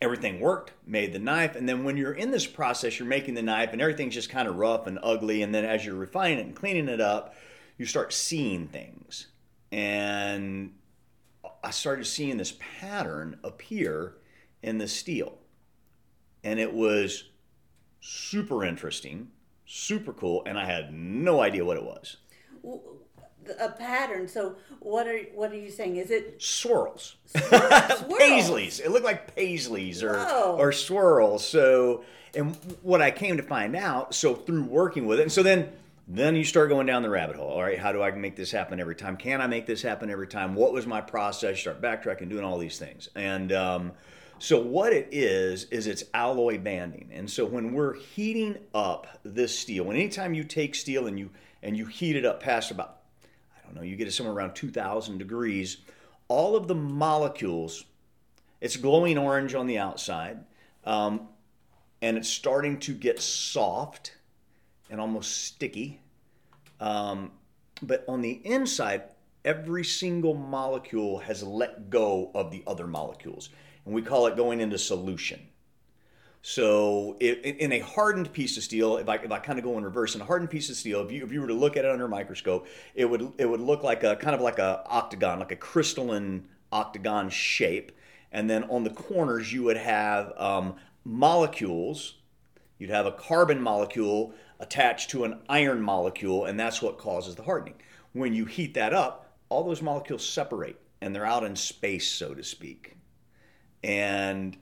Everything 0.00 0.40
worked, 0.40 0.72
made 0.86 1.12
the 1.12 1.18
knife, 1.18 1.54
and 1.54 1.68
then 1.68 1.84
when 1.84 1.96
you're 1.96 2.12
in 2.12 2.30
this 2.30 2.46
process, 2.46 2.98
you're 2.98 3.06
making 3.06 3.34
the 3.34 3.42
knife 3.42 3.72
and 3.72 3.80
everything's 3.80 4.14
just 4.14 4.28
kind 4.28 4.48
of 4.48 4.56
rough 4.56 4.86
and 4.86 4.98
ugly. 5.02 5.42
And 5.42 5.54
then 5.54 5.64
as 5.64 5.86
you're 5.86 5.94
refining 5.94 6.38
it 6.38 6.46
and 6.46 6.56
cleaning 6.56 6.88
it 6.88 7.00
up, 7.00 7.36
you 7.78 7.86
start 7.86 8.12
seeing 8.12 8.66
things. 8.66 9.28
And 9.72 10.72
I 11.62 11.70
started 11.70 12.06
seeing 12.06 12.36
this 12.36 12.56
pattern 12.80 13.38
appear 13.42 14.14
in 14.62 14.78
the 14.78 14.88
steel. 14.88 15.38
And 16.42 16.60
it 16.60 16.72
was 16.72 17.24
super 18.00 18.64
interesting, 18.64 19.28
super 19.66 20.12
cool, 20.12 20.42
and 20.46 20.58
I 20.58 20.66
had 20.66 20.92
no 20.92 21.40
idea 21.40 21.64
what 21.64 21.76
it 21.76 21.82
was. 21.82 22.18
A 23.58 23.70
pattern. 23.70 24.28
So 24.28 24.56
what 24.80 25.06
are 25.06 25.18
what 25.34 25.52
are 25.52 25.58
you 25.58 25.70
saying? 25.70 25.96
Is 25.96 26.10
it 26.10 26.40
swirls? 26.42 27.16
swirls. 27.26 27.52
Paisleys. 28.20 28.80
It 28.80 28.90
looked 28.90 29.04
like 29.04 29.34
paisleys 29.34 30.02
or 30.02 30.18
Whoa. 30.18 30.56
or 30.58 30.72
swirls. 30.72 31.46
So 31.46 32.04
and 32.34 32.56
what 32.82 33.02
I 33.02 33.10
came 33.10 33.36
to 33.36 33.42
find 33.42 33.76
out, 33.76 34.14
so 34.14 34.34
through 34.34 34.64
working 34.64 35.06
with 35.06 35.18
it, 35.18 35.22
and 35.24 35.32
so 35.32 35.42
then 35.42 35.70
then 36.06 36.36
you 36.36 36.44
start 36.44 36.68
going 36.68 36.86
down 36.86 37.02
the 37.02 37.10
rabbit 37.10 37.36
hole. 37.36 37.48
All 37.48 37.62
right, 37.62 37.78
how 37.78 37.92
do 37.92 38.02
I 38.02 38.10
make 38.10 38.36
this 38.36 38.50
happen 38.50 38.78
every 38.78 38.94
time? 38.94 39.16
Can 39.16 39.40
I 39.40 39.46
make 39.46 39.66
this 39.66 39.82
happen 39.82 40.10
every 40.10 40.26
time? 40.26 40.54
What 40.54 40.72
was 40.72 40.86
my 40.86 41.00
process? 41.00 41.56
You 41.56 41.72
start 41.72 41.80
backtracking, 41.80 42.28
doing 42.28 42.44
all 42.44 42.58
these 42.58 42.78
things, 42.78 43.08
and 43.14 43.52
um, 43.52 43.92
so 44.38 44.60
what 44.60 44.92
it 44.92 45.08
is 45.12 45.64
is 45.64 45.86
it's 45.86 46.04
alloy 46.12 46.58
banding. 46.58 47.08
And 47.12 47.30
so 47.30 47.46
when 47.46 47.72
we're 47.72 47.94
heating 47.94 48.58
up 48.74 49.18
this 49.24 49.58
steel, 49.58 49.88
and 49.88 49.98
anytime 49.98 50.34
you 50.34 50.44
take 50.44 50.74
steel 50.74 51.06
and 51.06 51.18
you 51.18 51.30
and 51.62 51.76
you 51.76 51.86
heat 51.86 52.16
it 52.16 52.26
up 52.26 52.42
past 52.42 52.70
about 52.70 52.98
I 53.56 53.66
don't 53.66 53.74
know, 53.74 53.82
you 53.82 53.96
get 53.96 54.06
it 54.06 54.12
somewhere 54.12 54.34
around 54.34 54.54
2000 54.54 55.18
degrees, 55.18 55.78
all 56.28 56.56
of 56.56 56.68
the 56.68 56.74
molecules 56.74 57.84
it's 58.64 58.76
glowing 58.78 59.18
orange 59.18 59.54
on 59.54 59.66
the 59.66 59.76
outside, 59.76 60.38
um, 60.84 61.28
and 62.00 62.16
it's 62.16 62.30
starting 62.30 62.78
to 62.80 62.94
get 62.94 63.20
soft 63.20 64.14
and 64.90 65.00
almost 65.00 65.44
sticky. 65.44 66.00
Um, 66.80 67.32
but 67.82 68.04
on 68.08 68.20
the 68.20 68.40
inside, 68.44 69.04
every 69.44 69.84
single 69.84 70.34
molecule 70.34 71.18
has 71.18 71.42
let 71.42 71.90
go 71.90 72.30
of 72.34 72.50
the 72.50 72.62
other 72.66 72.86
molecules 72.86 73.50
and 73.84 73.94
we 73.94 74.02
call 74.02 74.26
it 74.26 74.36
going 74.36 74.60
into 74.60 74.78
solution. 74.78 75.40
So, 76.46 77.16
in 77.20 77.72
a 77.72 77.78
hardened 77.78 78.30
piece 78.30 78.58
of 78.58 78.62
steel, 78.62 78.98
if 78.98 79.08
I, 79.08 79.14
if 79.14 79.32
I 79.32 79.38
kind 79.38 79.58
of 79.58 79.64
go 79.64 79.78
in 79.78 79.84
reverse, 79.84 80.14
in 80.14 80.20
a 80.20 80.26
hardened 80.26 80.50
piece 80.50 80.68
of 80.68 80.76
steel, 80.76 81.00
if 81.00 81.10
you, 81.10 81.24
if 81.24 81.32
you 81.32 81.40
were 81.40 81.46
to 81.46 81.54
look 81.54 81.78
at 81.78 81.86
it 81.86 81.90
under 81.90 82.04
a 82.04 82.08
microscope, 82.08 82.66
it 82.94 83.06
would 83.06 83.32
it 83.38 83.46
would 83.46 83.60
look 83.60 83.82
like 83.82 84.04
a 84.04 84.14
kind 84.16 84.34
of 84.34 84.42
like 84.42 84.58
a 84.58 84.82
octagon, 84.84 85.38
like 85.38 85.52
a 85.52 85.56
crystalline 85.56 86.46
octagon 86.70 87.30
shape, 87.30 87.92
and 88.30 88.50
then 88.50 88.64
on 88.64 88.84
the 88.84 88.90
corners 88.90 89.54
you 89.54 89.62
would 89.62 89.78
have 89.78 90.34
um, 90.36 90.76
molecules. 91.02 92.16
You'd 92.78 92.90
have 92.90 93.06
a 93.06 93.12
carbon 93.12 93.62
molecule 93.62 94.34
attached 94.60 95.10
to 95.10 95.24
an 95.24 95.40
iron 95.48 95.80
molecule, 95.80 96.44
and 96.44 96.58
that's 96.58 96.82
what 96.82 96.98
causes 96.98 97.34
the 97.34 97.42
hardening. 97.42 97.74
When 98.12 98.34
you 98.34 98.44
heat 98.44 98.74
that 98.74 98.94
up, 98.94 99.32
all 99.48 99.64
those 99.64 99.82
molecules 99.82 100.26
separate, 100.26 100.80
and 101.00 101.14
they're 101.14 101.26
out 101.26 101.44
in 101.44 101.56
space, 101.56 102.10
so 102.10 102.34
to 102.34 102.42
speak. 102.42 102.96
And 103.82 104.56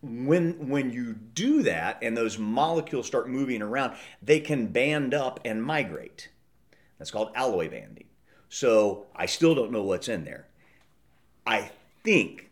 when 0.00 0.68
when 0.68 0.90
you 0.90 1.12
do 1.12 1.62
that 1.64 1.98
and 2.02 2.16
those 2.16 2.38
molecules 2.38 3.06
start 3.06 3.28
moving 3.28 3.62
around, 3.62 3.96
they 4.22 4.40
can 4.40 4.68
band 4.68 5.12
up 5.12 5.40
and 5.44 5.62
migrate. 5.62 6.28
That's 6.98 7.10
called 7.10 7.32
alloy 7.34 7.68
banding. 7.68 8.06
So 8.48 9.06
I 9.14 9.26
still 9.26 9.54
don't 9.54 9.72
know 9.72 9.82
what's 9.82 10.08
in 10.08 10.24
there. 10.24 10.46
I 11.46 11.70
think 12.04 12.47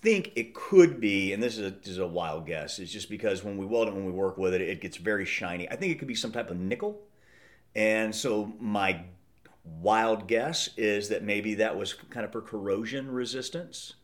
think 0.00 0.32
it 0.36 0.54
could 0.54 1.00
be, 1.00 1.32
and 1.32 1.42
this 1.42 1.58
is 1.58 1.66
a, 1.66 1.70
this 1.70 1.88
is 1.88 1.98
a 1.98 2.06
wild 2.06 2.46
guess. 2.46 2.78
It's 2.78 2.92
just 2.92 3.10
because 3.10 3.42
when 3.42 3.56
we 3.56 3.66
weld 3.66 3.88
it, 3.88 3.94
when 3.94 4.04
we 4.04 4.12
work 4.12 4.38
with 4.38 4.54
it, 4.54 4.60
it 4.60 4.80
gets 4.80 4.96
very 4.96 5.24
shiny. 5.24 5.68
I 5.70 5.76
think 5.76 5.92
it 5.92 5.98
could 5.98 6.08
be 6.08 6.14
some 6.14 6.32
type 6.32 6.50
of 6.50 6.56
nickel. 6.56 7.00
And 7.74 8.14
so 8.14 8.52
my 8.60 9.04
wild 9.64 10.26
guess 10.28 10.70
is 10.76 11.08
that 11.08 11.22
maybe 11.22 11.54
that 11.54 11.76
was 11.76 11.94
kind 11.94 12.24
of 12.24 12.32
for 12.32 12.40
corrosion 12.40 13.10
resistance, 13.10 13.94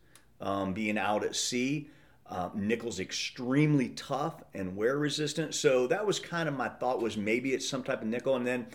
um, 0.41 0.73
being 0.73 0.97
out 0.97 1.23
at 1.23 1.35
sea. 1.35 1.89
Uh, 2.27 2.49
nickel's 2.55 2.99
extremely 2.99 3.89
tough 3.89 4.41
and 4.55 4.75
wear 4.75 4.97
resistant, 4.97 5.53
so 5.53 5.85
that 5.85 6.03
was 6.03 6.19
kind 6.19 6.49
of 6.49 6.55
my 6.55 6.67
thought 6.67 6.99
was 6.99 7.15
maybe 7.15 7.53
it's 7.53 7.69
some 7.69 7.83
type 7.83 8.01
of 8.01 8.07
nickel. 8.07 8.35
And 8.35 8.47
then 8.47 8.65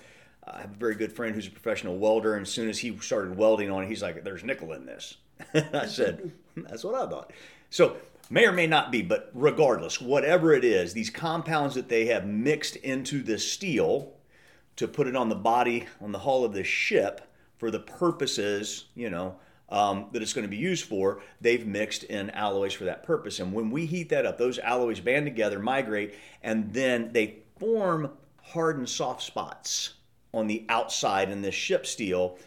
I 0.45 0.61
have 0.61 0.71
a 0.71 0.77
very 0.77 0.95
good 0.95 1.13
friend 1.13 1.35
who's 1.35 1.49
a 1.49 1.51
professional 1.51 1.99
welder, 1.99 2.35
and 2.35 2.47
as 2.47 2.53
soon 2.53 2.69
as 2.69 2.79
he 2.79 2.97
started 2.99 3.37
welding 3.37 3.69
on 3.69 3.83
it, 3.83 3.89
he's 3.89 4.03
like, 4.03 4.23
"There's 4.23 4.45
nickel 4.45 4.73
in 4.73 4.87
this." 4.87 5.17
I 5.73 5.87
said, 5.87 6.31
"That's 6.69 6.85
what 6.85 6.95
I 6.95 7.09
thought." 7.09 7.33
So 7.71 7.97
may 8.29 8.47
or 8.47 8.53
may 8.53 8.67
not 8.67 8.93
be, 8.93 9.03
but 9.03 9.31
regardless, 9.35 10.01
whatever 10.01 10.53
it 10.53 10.65
is, 10.65 10.93
these 10.93 11.11
compounds 11.11 11.75
that 11.75 11.89
they 11.89 12.07
have 12.07 12.27
mixed 12.27 12.77
into 12.77 13.23
the 13.23 13.39
steel 13.39 14.13
to 14.77 14.89
put 14.89 15.07
it 15.07 15.17
on 15.17 15.29
the 15.29 15.35
body, 15.35 15.87
on 16.01 16.13
the 16.13 16.21
hull 16.21 16.45
of 16.45 16.53
the 16.53 16.65
ship 16.65 17.21
for 17.59 17.71
the 17.71 17.81
purposes, 17.81 18.87
you 18.95 19.11
know, 19.11 19.37
um, 19.69 20.07
that 20.13 20.23
it's 20.23 20.33
going 20.33 20.47
to 20.47 20.49
be 20.49 20.57
used 20.57 20.85
for, 20.87 21.23
they've 21.41 21.67
mixed 21.67 22.05
in 22.05 22.31
alloys 22.31 22.73
for 22.73 22.85
that 22.85 23.03
purpose. 23.03 23.39
And 23.39 23.53
when 23.53 23.71
we 23.71 23.87
heat 23.87 24.09
that 24.09 24.27
up, 24.27 24.39
those 24.39 24.59
alloys 24.59 25.01
band 25.01 25.27
together, 25.27 25.59
migrate, 25.59 26.15
and 26.43 26.73
then 26.73 27.13
they 27.13 27.41
form 27.59 28.11
hard 28.43 28.79
and 28.79 28.89
soft 28.89 29.23
spots 29.23 29.95
on 30.33 30.47
the 30.47 30.65
outside 30.69 31.31
in 31.31 31.43
this 31.43 31.55
ship 31.55 31.87
steel. 31.87 32.39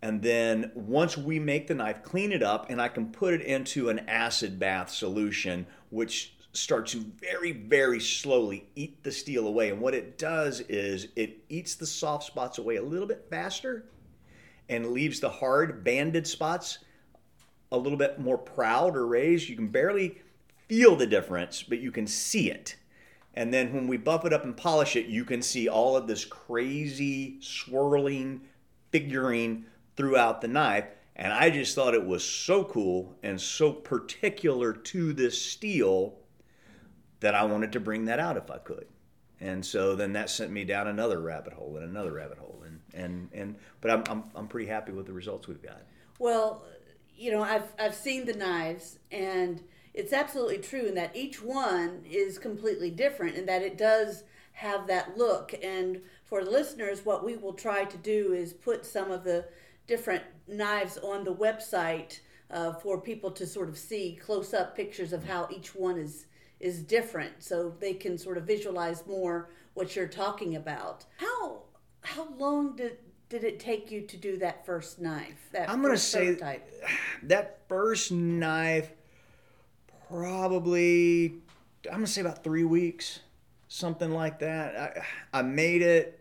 And 0.00 0.22
then 0.22 0.70
once 0.74 1.16
we 1.16 1.40
make 1.40 1.66
the 1.66 1.74
knife, 1.74 2.02
clean 2.02 2.30
it 2.30 2.42
up, 2.42 2.70
and 2.70 2.80
I 2.80 2.88
can 2.88 3.10
put 3.10 3.34
it 3.34 3.42
into 3.42 3.88
an 3.88 4.00
acid 4.08 4.58
bath 4.58 4.90
solution, 4.90 5.66
which 5.90 6.34
starts 6.52 6.92
to 6.92 7.04
very, 7.20 7.52
very 7.52 8.00
slowly 8.00 8.68
eat 8.74 9.02
the 9.02 9.12
steel 9.12 9.46
away. 9.46 9.70
And 9.70 9.80
what 9.80 9.94
it 9.94 10.18
does 10.18 10.60
is 10.60 11.08
it 11.16 11.38
eats 11.48 11.74
the 11.74 11.86
soft 11.86 12.24
spots 12.24 12.58
away 12.58 12.76
a 12.76 12.82
little 12.82 13.06
bit 13.06 13.26
faster 13.28 13.86
and 14.68 14.92
leaves 14.92 15.20
the 15.20 15.28
hard 15.28 15.82
banded 15.82 16.26
spots 16.26 16.78
a 17.72 17.78
little 17.78 17.98
bit 17.98 18.18
more 18.18 18.38
proud 18.38 18.96
or 18.96 19.06
raised. 19.06 19.48
You 19.48 19.56
can 19.56 19.68
barely 19.68 20.18
feel 20.68 20.96
the 20.96 21.06
difference, 21.06 21.62
but 21.62 21.80
you 21.80 21.90
can 21.90 22.06
see 22.06 22.50
it. 22.50 22.76
And 23.34 23.52
then 23.52 23.72
when 23.72 23.86
we 23.86 23.96
buff 23.96 24.24
it 24.24 24.32
up 24.32 24.44
and 24.44 24.56
polish 24.56 24.96
it, 24.96 25.06
you 25.06 25.24
can 25.24 25.42
see 25.42 25.68
all 25.68 25.96
of 25.96 26.06
this 26.06 26.24
crazy 26.24 27.38
swirling 27.40 28.40
figuring 28.90 29.64
throughout 29.98 30.40
the 30.40 30.48
knife. 30.48 30.84
And 31.16 31.32
I 31.32 31.50
just 31.50 31.74
thought 31.74 31.92
it 31.92 32.06
was 32.06 32.24
so 32.24 32.62
cool 32.62 33.16
and 33.24 33.38
so 33.40 33.72
particular 33.72 34.72
to 34.72 35.12
this 35.12 35.42
steel 35.42 36.14
that 37.18 37.34
I 37.34 37.44
wanted 37.44 37.72
to 37.72 37.80
bring 37.80 38.04
that 38.04 38.20
out 38.20 38.36
if 38.36 38.48
I 38.48 38.58
could. 38.58 38.86
And 39.40 39.66
so 39.66 39.96
then 39.96 40.12
that 40.12 40.30
sent 40.30 40.52
me 40.52 40.64
down 40.64 40.86
another 40.86 41.20
rabbit 41.20 41.52
hole 41.52 41.76
and 41.76 41.84
another 41.84 42.12
rabbit 42.12 42.38
hole. 42.38 42.62
And, 42.64 42.80
and, 42.94 43.28
and 43.34 43.56
but 43.80 43.90
I'm, 43.90 44.04
I'm, 44.08 44.24
I'm 44.36 44.46
pretty 44.46 44.68
happy 44.68 44.92
with 44.92 45.06
the 45.06 45.12
results 45.12 45.48
we've 45.48 45.62
got. 45.62 45.82
Well, 46.20 46.62
you 47.16 47.32
know, 47.32 47.42
I've, 47.42 47.72
I've 47.76 47.96
seen 47.96 48.24
the 48.24 48.34
knives 48.34 49.00
and 49.10 49.60
it's 49.94 50.12
absolutely 50.12 50.58
true 50.58 50.86
in 50.86 50.94
that 50.94 51.16
each 51.16 51.42
one 51.42 52.04
is 52.08 52.38
completely 52.38 52.90
different 52.90 53.36
and 53.36 53.48
that 53.48 53.62
it 53.62 53.76
does 53.76 54.22
have 54.52 54.86
that 54.86 55.18
look. 55.18 55.54
And 55.60 56.00
for 56.24 56.42
listeners, 56.42 57.04
what 57.04 57.24
we 57.24 57.36
will 57.36 57.54
try 57.54 57.84
to 57.84 57.96
do 57.96 58.32
is 58.32 58.52
put 58.52 58.86
some 58.86 59.10
of 59.10 59.24
the 59.24 59.46
different 59.88 60.22
knives 60.46 60.98
on 60.98 61.24
the 61.24 61.34
website 61.34 62.20
uh, 62.50 62.72
for 62.74 63.00
people 63.00 63.30
to 63.32 63.46
sort 63.46 63.68
of 63.68 63.76
see 63.76 64.18
close 64.22 64.54
up 64.54 64.76
pictures 64.76 65.12
of 65.12 65.24
how 65.24 65.48
each 65.50 65.74
one 65.74 65.98
is 65.98 66.26
is 66.60 66.82
different 66.82 67.32
so 67.38 67.72
they 67.78 67.94
can 67.94 68.18
sort 68.18 68.36
of 68.36 68.44
visualize 68.44 69.06
more 69.06 69.50
what 69.74 69.94
you're 69.94 70.08
talking 70.08 70.56
about. 70.56 71.04
How 71.16 71.62
how 72.02 72.28
long 72.38 72.76
did 72.76 72.98
did 73.28 73.44
it 73.44 73.60
take 73.60 73.90
you 73.90 74.02
to 74.02 74.16
do 74.16 74.38
that 74.38 74.64
first 74.64 75.00
knife? 75.00 75.48
That 75.52 75.68
I'm 75.68 75.82
going 75.82 75.94
to 75.94 75.98
say 75.98 76.26
prototype? 76.26 76.72
that 77.24 77.60
first 77.68 78.12
knife 78.12 78.90
probably 80.08 81.34
I'm 81.84 81.98
going 81.98 82.06
to 82.06 82.10
say 82.10 82.22
about 82.22 82.42
3 82.42 82.64
weeks, 82.64 83.20
something 83.68 84.10
like 84.10 84.38
that. 84.40 85.04
I 85.32 85.38
I 85.38 85.42
made 85.42 85.82
it 85.82 86.17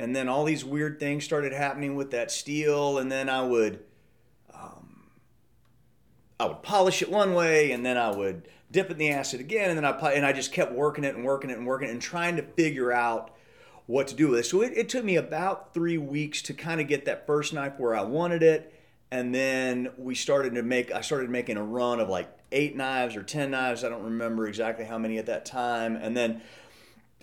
and 0.00 0.16
then 0.16 0.28
all 0.28 0.44
these 0.44 0.64
weird 0.64 0.98
things 0.98 1.24
started 1.24 1.52
happening 1.52 1.94
with 1.94 2.10
that 2.12 2.30
steel 2.30 2.98
and 2.98 3.12
then 3.12 3.28
I 3.28 3.42
would 3.42 3.80
um, 4.52 5.10
I 6.40 6.46
would 6.46 6.62
polish 6.62 7.02
it 7.02 7.10
one 7.10 7.34
way 7.34 7.70
and 7.70 7.84
then 7.84 7.98
I 7.98 8.10
would 8.10 8.48
dip 8.70 8.86
it 8.86 8.92
in 8.92 8.98
the 8.98 9.10
acid 9.10 9.40
again 9.40 9.68
and 9.68 9.76
then 9.76 9.84
I 9.84 10.12
and 10.12 10.24
I 10.24 10.32
just 10.32 10.52
kept 10.52 10.72
working 10.72 11.04
it 11.04 11.14
and 11.14 11.24
working 11.24 11.50
it 11.50 11.58
and 11.58 11.66
working 11.66 11.88
it 11.88 11.92
and 11.92 12.00
trying 12.00 12.36
to 12.36 12.42
figure 12.42 12.90
out 12.90 13.36
what 13.86 14.08
to 14.08 14.14
do 14.14 14.28
with 14.28 14.38
it. 14.38 14.46
So 14.46 14.62
it, 14.62 14.72
it 14.74 14.88
took 14.88 15.04
me 15.04 15.16
about 15.16 15.74
three 15.74 15.98
weeks 15.98 16.40
to 16.42 16.54
kind 16.54 16.80
of 16.80 16.88
get 16.88 17.04
that 17.04 17.26
first 17.26 17.52
knife 17.52 17.74
where 17.76 17.94
I 17.94 18.02
wanted 18.02 18.42
it. 18.42 18.72
And 19.10 19.34
then 19.34 19.90
we 19.98 20.14
started 20.14 20.54
to 20.54 20.62
make, 20.62 20.92
I 20.92 21.00
started 21.00 21.28
making 21.28 21.56
a 21.56 21.64
run 21.64 21.98
of 21.98 22.08
like 22.08 22.30
eight 22.52 22.76
knives 22.76 23.16
or 23.16 23.24
10 23.24 23.50
knives. 23.50 23.82
I 23.82 23.88
don't 23.88 24.04
remember 24.04 24.46
exactly 24.46 24.84
how 24.84 24.96
many 24.96 25.18
at 25.18 25.26
that 25.26 25.44
time. 25.44 25.96
And 25.96 26.16
then 26.16 26.40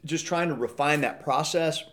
just 0.04 0.26
trying 0.26 0.50
to 0.50 0.56
refine 0.56 1.02
that 1.02 1.24
process 1.24 1.86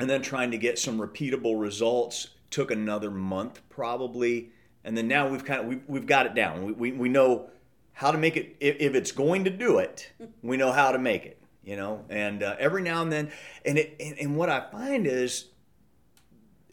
and 0.00 0.08
then 0.08 0.22
trying 0.22 0.50
to 0.50 0.58
get 0.58 0.78
some 0.78 0.98
repeatable 0.98 1.60
results 1.60 2.28
took 2.50 2.70
another 2.70 3.10
month 3.10 3.60
probably. 3.68 4.50
And 4.82 4.96
then 4.96 5.06
now 5.06 5.28
we've 5.28 5.44
kind 5.44 5.60
of, 5.60 5.66
we, 5.66 5.80
we've 5.86 6.06
got 6.06 6.26
it 6.26 6.34
down. 6.34 6.64
We, 6.64 6.72
we, 6.72 6.92
we 6.92 7.08
know 7.08 7.50
how 7.92 8.10
to 8.10 8.18
make 8.18 8.36
it. 8.36 8.56
If, 8.60 8.76
if 8.80 8.94
it's 8.94 9.12
going 9.12 9.44
to 9.44 9.50
do 9.50 9.78
it, 9.78 10.10
we 10.42 10.56
know 10.56 10.72
how 10.72 10.92
to 10.92 10.98
make 10.98 11.26
it 11.26 11.40
you 11.62 11.76
know 11.76 12.04
and 12.08 12.42
uh, 12.42 12.56
every 12.58 12.82
now 12.82 13.02
and 13.02 13.12
then 13.12 13.30
and 13.64 13.78
it 13.78 13.96
and, 14.00 14.18
and, 14.18 14.36
what 14.36 14.48
i 14.48 14.60
find 14.70 15.06
is 15.06 15.46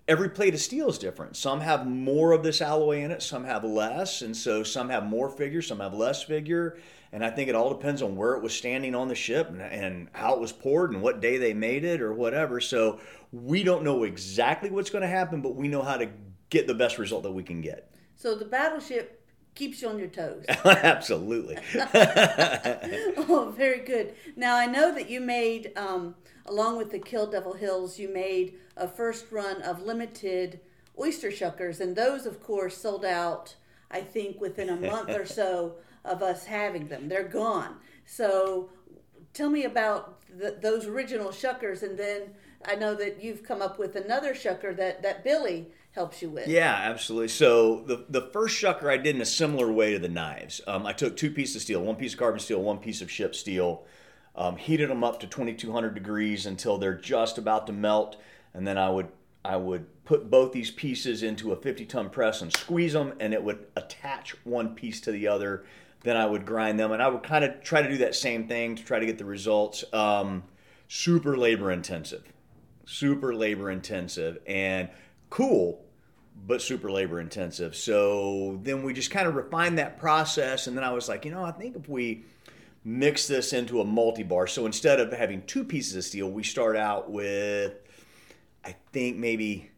every 0.08 0.30
plate 0.30 0.54
of 0.54 0.60
steel 0.60 0.90
is 0.90 0.98
different 0.98 1.36
some 1.36 1.60
have 1.60 1.86
more 1.86 2.32
of 2.32 2.44
this 2.44 2.62
alloy 2.62 3.04
in 3.04 3.12
it 3.12 3.22
some 3.22 3.44
have 3.44 3.64
less 3.64 4.22
and 4.22 4.36
so 4.36 4.64
some 4.64 4.90
have 4.90 5.06
more 5.06 5.30
figure 5.30 5.62
some 5.62 5.80
have 5.80 5.94
less 5.94 6.24
figure 6.24 6.78
and 7.12 7.24
i 7.24 7.30
think 7.30 7.50
it 7.50 7.56
all 7.56 7.70
depends 7.70 8.02
on 8.02 8.16
where 8.16 8.34
it 8.34 8.44
was 8.44 8.54
standing 8.54 8.96
on 8.96 9.08
the 9.08 9.16
ship 9.16 9.50
and, 9.50 9.62
and 9.62 10.08
how 10.14 10.34
it 10.34 10.40
was 10.40 10.52
poured 10.52 10.92
and 10.92 11.02
what 11.02 11.20
day 11.20 11.38
they 11.38 11.54
made 11.54 11.84
it 11.84 12.02
or 12.02 12.14
whatever 12.14 12.60
so 12.60 13.00
we 13.32 13.64
don't 13.64 13.84
know 13.84 14.04
exactly 14.04 14.70
what's 14.70 14.90
going 14.90 15.02
to 15.02 15.08
happen 15.08 15.42
but 15.42 15.56
we 15.56 15.68
know 15.68 15.82
how 15.82 15.98
to 15.98 16.10
get 16.50 16.68
the 16.68 16.74
best 16.74 16.98
result 16.98 17.24
that 17.24 17.32
we 17.32 17.44
can 17.44 17.62
get 17.62 17.92
so 18.16 18.36
the 18.36 18.46
battleship 18.46 19.18
keeps 19.58 19.82
you 19.82 19.90
on 19.90 19.98
your 19.98 20.08
toes. 20.08 20.46
Absolutely. 20.66 21.58
oh, 21.74 23.54
very 23.58 23.80
good. 23.80 24.14
Now 24.36 24.56
I 24.56 24.68
know 24.68 24.94
that 24.94 25.10
you 25.10 25.20
made, 25.20 25.72
um, 25.76 26.16
along 26.46 26.78
with 26.78 26.92
the 26.92 27.00
Kill 27.00 27.26
Devil 27.26 27.54
Hills, 27.54 27.98
you 27.98 28.08
made 28.08 28.54
a 28.78 28.88
first 28.88 29.32
run 29.32 29.62
of 29.64 29.82
limited 29.82 30.60
oyster 31.00 31.30
shuckers, 31.30 31.80
and 31.80 31.96
those, 31.96 32.26
of 32.26 32.42
course, 32.42 32.78
sold 32.78 33.04
out. 33.04 33.56
I 33.90 34.02
think 34.02 34.42
within 34.42 34.70
a 34.70 34.76
month 34.76 35.10
or 35.12 35.26
so 35.26 35.76
of 36.08 36.24
us 36.24 36.46
having 36.46 36.88
them, 36.88 37.08
they're 37.08 37.28
gone. 37.28 37.78
So, 38.06 38.70
tell 39.34 39.50
me 39.50 39.66
about 39.66 40.22
the, 40.38 40.58
those 40.62 40.86
original 40.86 41.30
shuckers, 41.30 41.84
and 41.84 41.98
then 41.98 42.34
I 42.66 42.76
know 42.76 42.96
that 42.96 43.24
you've 43.24 43.44
come 43.44 43.62
up 43.62 43.78
with 43.78 43.96
another 43.96 44.34
shucker 44.34 44.76
that 44.78 45.04
that 45.04 45.24
Billy 45.24 45.68
helps 45.92 46.22
you 46.22 46.30
with. 46.30 46.48
Yeah, 46.48 46.74
absolutely. 46.74 47.30
So 47.30 47.84
the 47.86 48.06
the 48.10 48.30
first 48.32 48.62
shucker 48.62 48.90
I 48.92 48.98
did 48.98 49.16
in 49.16 49.22
a 49.22 49.26
similar 49.26 49.72
way 49.72 49.94
to 49.94 50.00
the 50.00 50.10
knives. 50.10 50.62
Um, 50.68 50.86
I 50.86 50.94
took 50.94 51.18
two 51.18 51.32
pieces 51.32 51.58
of 51.58 51.62
steel, 51.64 51.82
one 51.82 51.96
piece 51.96 52.14
of 52.14 52.20
carbon 52.20 52.40
steel, 52.40 52.62
one 52.62 52.80
piece 52.80 53.02
of 53.02 53.12
ship 53.12 53.36
steel, 53.36 53.86
um, 54.36 54.58
heated 54.58 54.90
them 54.90 55.04
up 55.04 55.20
to 55.22 55.28
2200 55.28 55.94
degrees 55.94 56.46
until 56.46 56.78
they're 56.78 56.94
just 56.94 57.38
about 57.38 57.68
to 57.68 57.74
melt, 57.74 58.18
and 58.54 58.68
then 58.68 58.78
I 58.78 58.90
would 58.90 59.10
I 59.44 59.58
would 59.58 59.86
put 60.06 60.30
both 60.30 60.52
these 60.52 60.72
pieces 60.72 61.24
into 61.24 61.52
a 61.52 61.56
50 61.56 61.86
ton 61.86 62.10
press 62.10 62.42
and 62.42 62.52
squeeze 62.54 62.94
them, 62.94 63.14
and 63.20 63.34
it 63.34 63.44
would 63.44 63.66
attach 63.76 64.36
one 64.46 64.76
piece 64.76 65.02
to 65.02 65.12
the 65.12 65.28
other. 65.28 65.66
Then 66.08 66.16
I 66.16 66.26
would 66.26 66.46
grind 66.46 66.80
them, 66.80 66.94
and 66.94 67.04
I 67.04 67.10
would 67.10 67.24
kind 67.24 67.44
of 67.44 67.62
try 67.62 67.82
to 67.82 67.90
do 67.90 67.98
that 67.98 68.16
same 68.16 68.48
thing 68.48 68.76
to 68.76 68.84
try 68.86 68.98
to 68.98 69.06
get 69.06 69.18
the 69.18 69.26
results. 69.26 69.84
Um, 69.92 70.46
super 70.88 71.36
labor 71.36 71.70
intensive, 71.70 72.24
super 72.86 73.36
labor 73.36 73.70
intensive, 73.70 74.38
and 74.48 74.88
cool 75.30 75.84
but 76.46 76.62
super 76.62 76.90
labor 76.90 77.20
intensive. 77.20 77.76
So 77.76 78.58
then 78.64 78.84
we 78.84 78.94
just 78.94 79.12
kind 79.12 79.28
of 79.28 79.36
refined 79.36 79.80
that 79.80 80.00
process. 80.00 80.68
And 80.68 80.78
then 80.78 80.86
I 80.86 80.94
was 80.94 81.10
like, 81.10 81.26
you 81.26 81.32
know, 81.32 81.44
I 81.44 81.52
think 81.52 81.76
if 81.76 81.90
we 81.90 82.24
mix 82.86 83.28
this 83.28 83.52
into 83.52 83.82
a 83.82 83.84
multi 83.84 84.24
bar, 84.24 84.48
so 84.48 84.66
instead 84.66 85.02
of 85.02 85.12
having 85.12 85.42
two 85.42 85.66
pieces 85.66 85.98
of 85.98 86.06
steel, 86.06 86.32
we 86.32 86.42
start 86.42 86.78
out 86.78 87.12
with, 87.12 87.74
I 88.64 88.78
think 88.94 89.18
maybe 89.18 89.72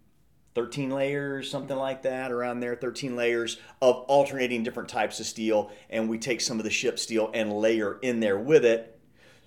13 0.55 0.89
layers, 0.89 1.49
something 1.49 1.77
like 1.77 2.03
that, 2.03 2.31
around 2.31 2.59
there, 2.59 2.75
13 2.75 3.15
layers 3.15 3.57
of 3.81 3.95
alternating 4.07 4.63
different 4.63 4.89
types 4.89 5.19
of 5.19 5.25
steel. 5.25 5.71
And 5.89 6.09
we 6.09 6.17
take 6.17 6.41
some 6.41 6.57
of 6.57 6.63
the 6.63 6.69
ship 6.69 6.99
steel 6.99 7.29
and 7.33 7.53
layer 7.53 7.99
in 8.01 8.19
there 8.19 8.37
with 8.37 8.65
it, 8.65 8.99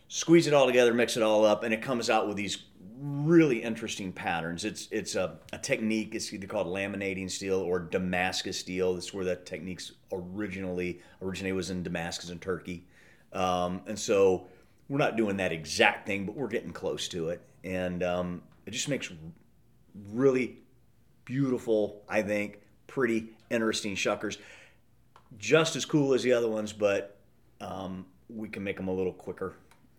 squeeze 0.09 0.47
it 0.47 0.55
all 0.55 0.67
together, 0.67 0.95
mix 0.95 1.17
it 1.17 1.23
all 1.23 1.45
up, 1.45 1.65
and 1.65 1.75
it 1.75 1.83
comes 1.83 2.09
out 2.09 2.29
with 2.29 2.37
these 2.37 2.65
really 3.03 3.61
interesting 3.61 4.13
patterns. 4.13 4.65
It's 4.65 4.89
it's 4.93 5.17
a, 5.17 5.39
a, 5.53 5.59
technique. 5.59 6.15
It's 6.15 6.33
either 6.33 6.47
called 6.47 6.69
laminating 6.69 7.29
steel 7.29 7.59
or 7.59 7.81
Damascus 7.81 8.59
steel. 8.59 8.95
That's 8.95 9.13
where 9.13 9.25
that 9.25 9.45
techniques 9.45 9.93
originally 10.13 11.01
originated 11.21 11.57
was 11.57 11.71
in 11.71 11.83
Damascus 11.83 12.31
in 12.31 12.39
Turkey, 12.39 12.87
um, 13.33 13.83
and 13.87 13.99
so 13.99 14.47
we're 14.89 14.99
not 14.99 15.17
doing 15.17 15.37
that 15.39 15.53
exact 15.53 16.07
thing, 16.07 16.27
but 16.27 16.37
we're 16.37 16.49
getting 16.49 16.73
close 16.73 17.09
to 17.09 17.31
it, 17.31 17.43
and 17.65 18.05
um, 18.05 18.43
it 18.67 18.71
just 18.71 18.89
makes 18.89 19.11
really 20.11 20.62
beautiful. 21.25 22.02
I 22.09 22.23
think 22.23 22.61
pretty 22.87 23.29
interesting 23.50 23.95
shuckers, 23.97 24.38
just 25.38 25.76
as 25.76 25.85
cool 25.85 26.14
as 26.14 26.23
the 26.23 26.33
other 26.33 26.49
ones, 26.49 26.73
but 26.73 27.19
um, 27.61 28.07
we 28.29 28.49
can 28.49 28.64
make 28.64 28.76
them 28.76 28.88
a 28.88 28.93
little 28.93 29.12
quicker 29.12 29.57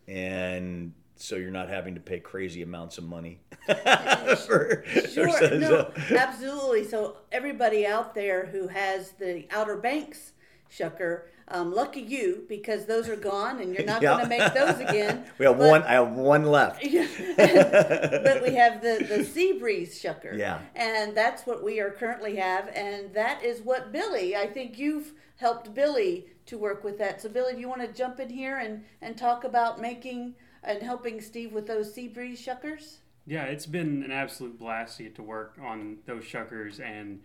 and 0.08 0.94
so 1.16 1.36
you're 1.36 1.52
not 1.52 1.70
having 1.70 1.96
to 1.96 2.02
pay 2.02 2.20
crazy 2.20 2.64
amounts 2.64 2.98
of 2.98 3.04
money. 3.04 3.40
for, 3.66 4.84
sure, 5.14 5.30
for 5.30 5.56
no, 5.58 5.92
absolutely. 6.10 6.86
So 6.86 7.18
everybody 7.32 7.86
out 7.86 8.16
there 8.16 8.48
who 8.48 8.68
has 8.68 9.12
the 9.12 9.46
Outer 9.52 9.78
Banks 9.78 10.34
shucker, 10.72 11.24
um, 11.48 11.74
lucky 11.74 12.02
you 12.02 12.46
because 12.48 12.86
those 12.86 13.10
are 13.10 13.16
gone 13.16 13.60
and 13.60 13.74
you're 13.74 13.86
not 13.86 14.02
yeah. 14.04 14.18
going 14.18 14.24
to 14.24 14.30
make 14.30 14.54
those 14.54 14.80
again. 14.80 15.26
we 15.38 15.46
have 15.46 15.58
but, 15.58 15.70
one. 15.70 15.84
I 15.84 15.94
have 15.94 16.12
one 16.12 16.46
left. 16.46 16.82
but 17.38 18.44
we 18.44 18.56
have 18.56 18.82
the 18.82 19.06
the 19.08 19.24
Sea 19.24 19.54
Breeze 19.54 20.02
shucker. 20.02 20.38
Yeah. 20.38 20.60
And 20.76 21.16
that's 21.16 21.46
what 21.46 21.64
we 21.64 21.80
are 21.80 21.92
currently 21.92 22.36
have, 22.38 22.70
and 22.70 23.14
that 23.14 23.44
is 23.44 23.62
what 23.62 23.92
Billy. 23.92 24.36
I 24.36 24.48
think 24.48 24.78
you've 24.78 25.14
helped 25.38 25.74
Billy 25.74 26.28
to 26.46 26.58
work 26.58 26.84
with 26.84 26.98
that. 27.00 27.22
So 27.22 27.30
Billy, 27.30 27.54
do 27.54 27.60
you 27.60 27.70
want 27.70 27.82
to 27.82 27.88
jump 27.88 28.20
in 28.20 28.30
here 28.30 28.58
and 28.58 28.84
and 29.02 29.18
talk 29.18 29.44
about 29.44 29.80
making? 29.80 30.36
and 30.64 30.82
helping 30.82 31.22
Steve 31.22 31.52
with 31.52 31.68
those 31.68 31.94
sea 31.94 32.08
breeze 32.08 32.44
shuckers? 32.44 32.98
Yeah, 33.26 33.44
it's 33.44 33.66
been 33.66 34.04
an 34.04 34.12
absolute 34.12 34.60
blast 34.60 34.98
to 34.98 35.04
get 35.04 35.16
to 35.16 35.24
work 35.24 35.58
on 35.62 35.98
those 36.06 36.24
shuckers 36.24 36.80
and 36.80 37.22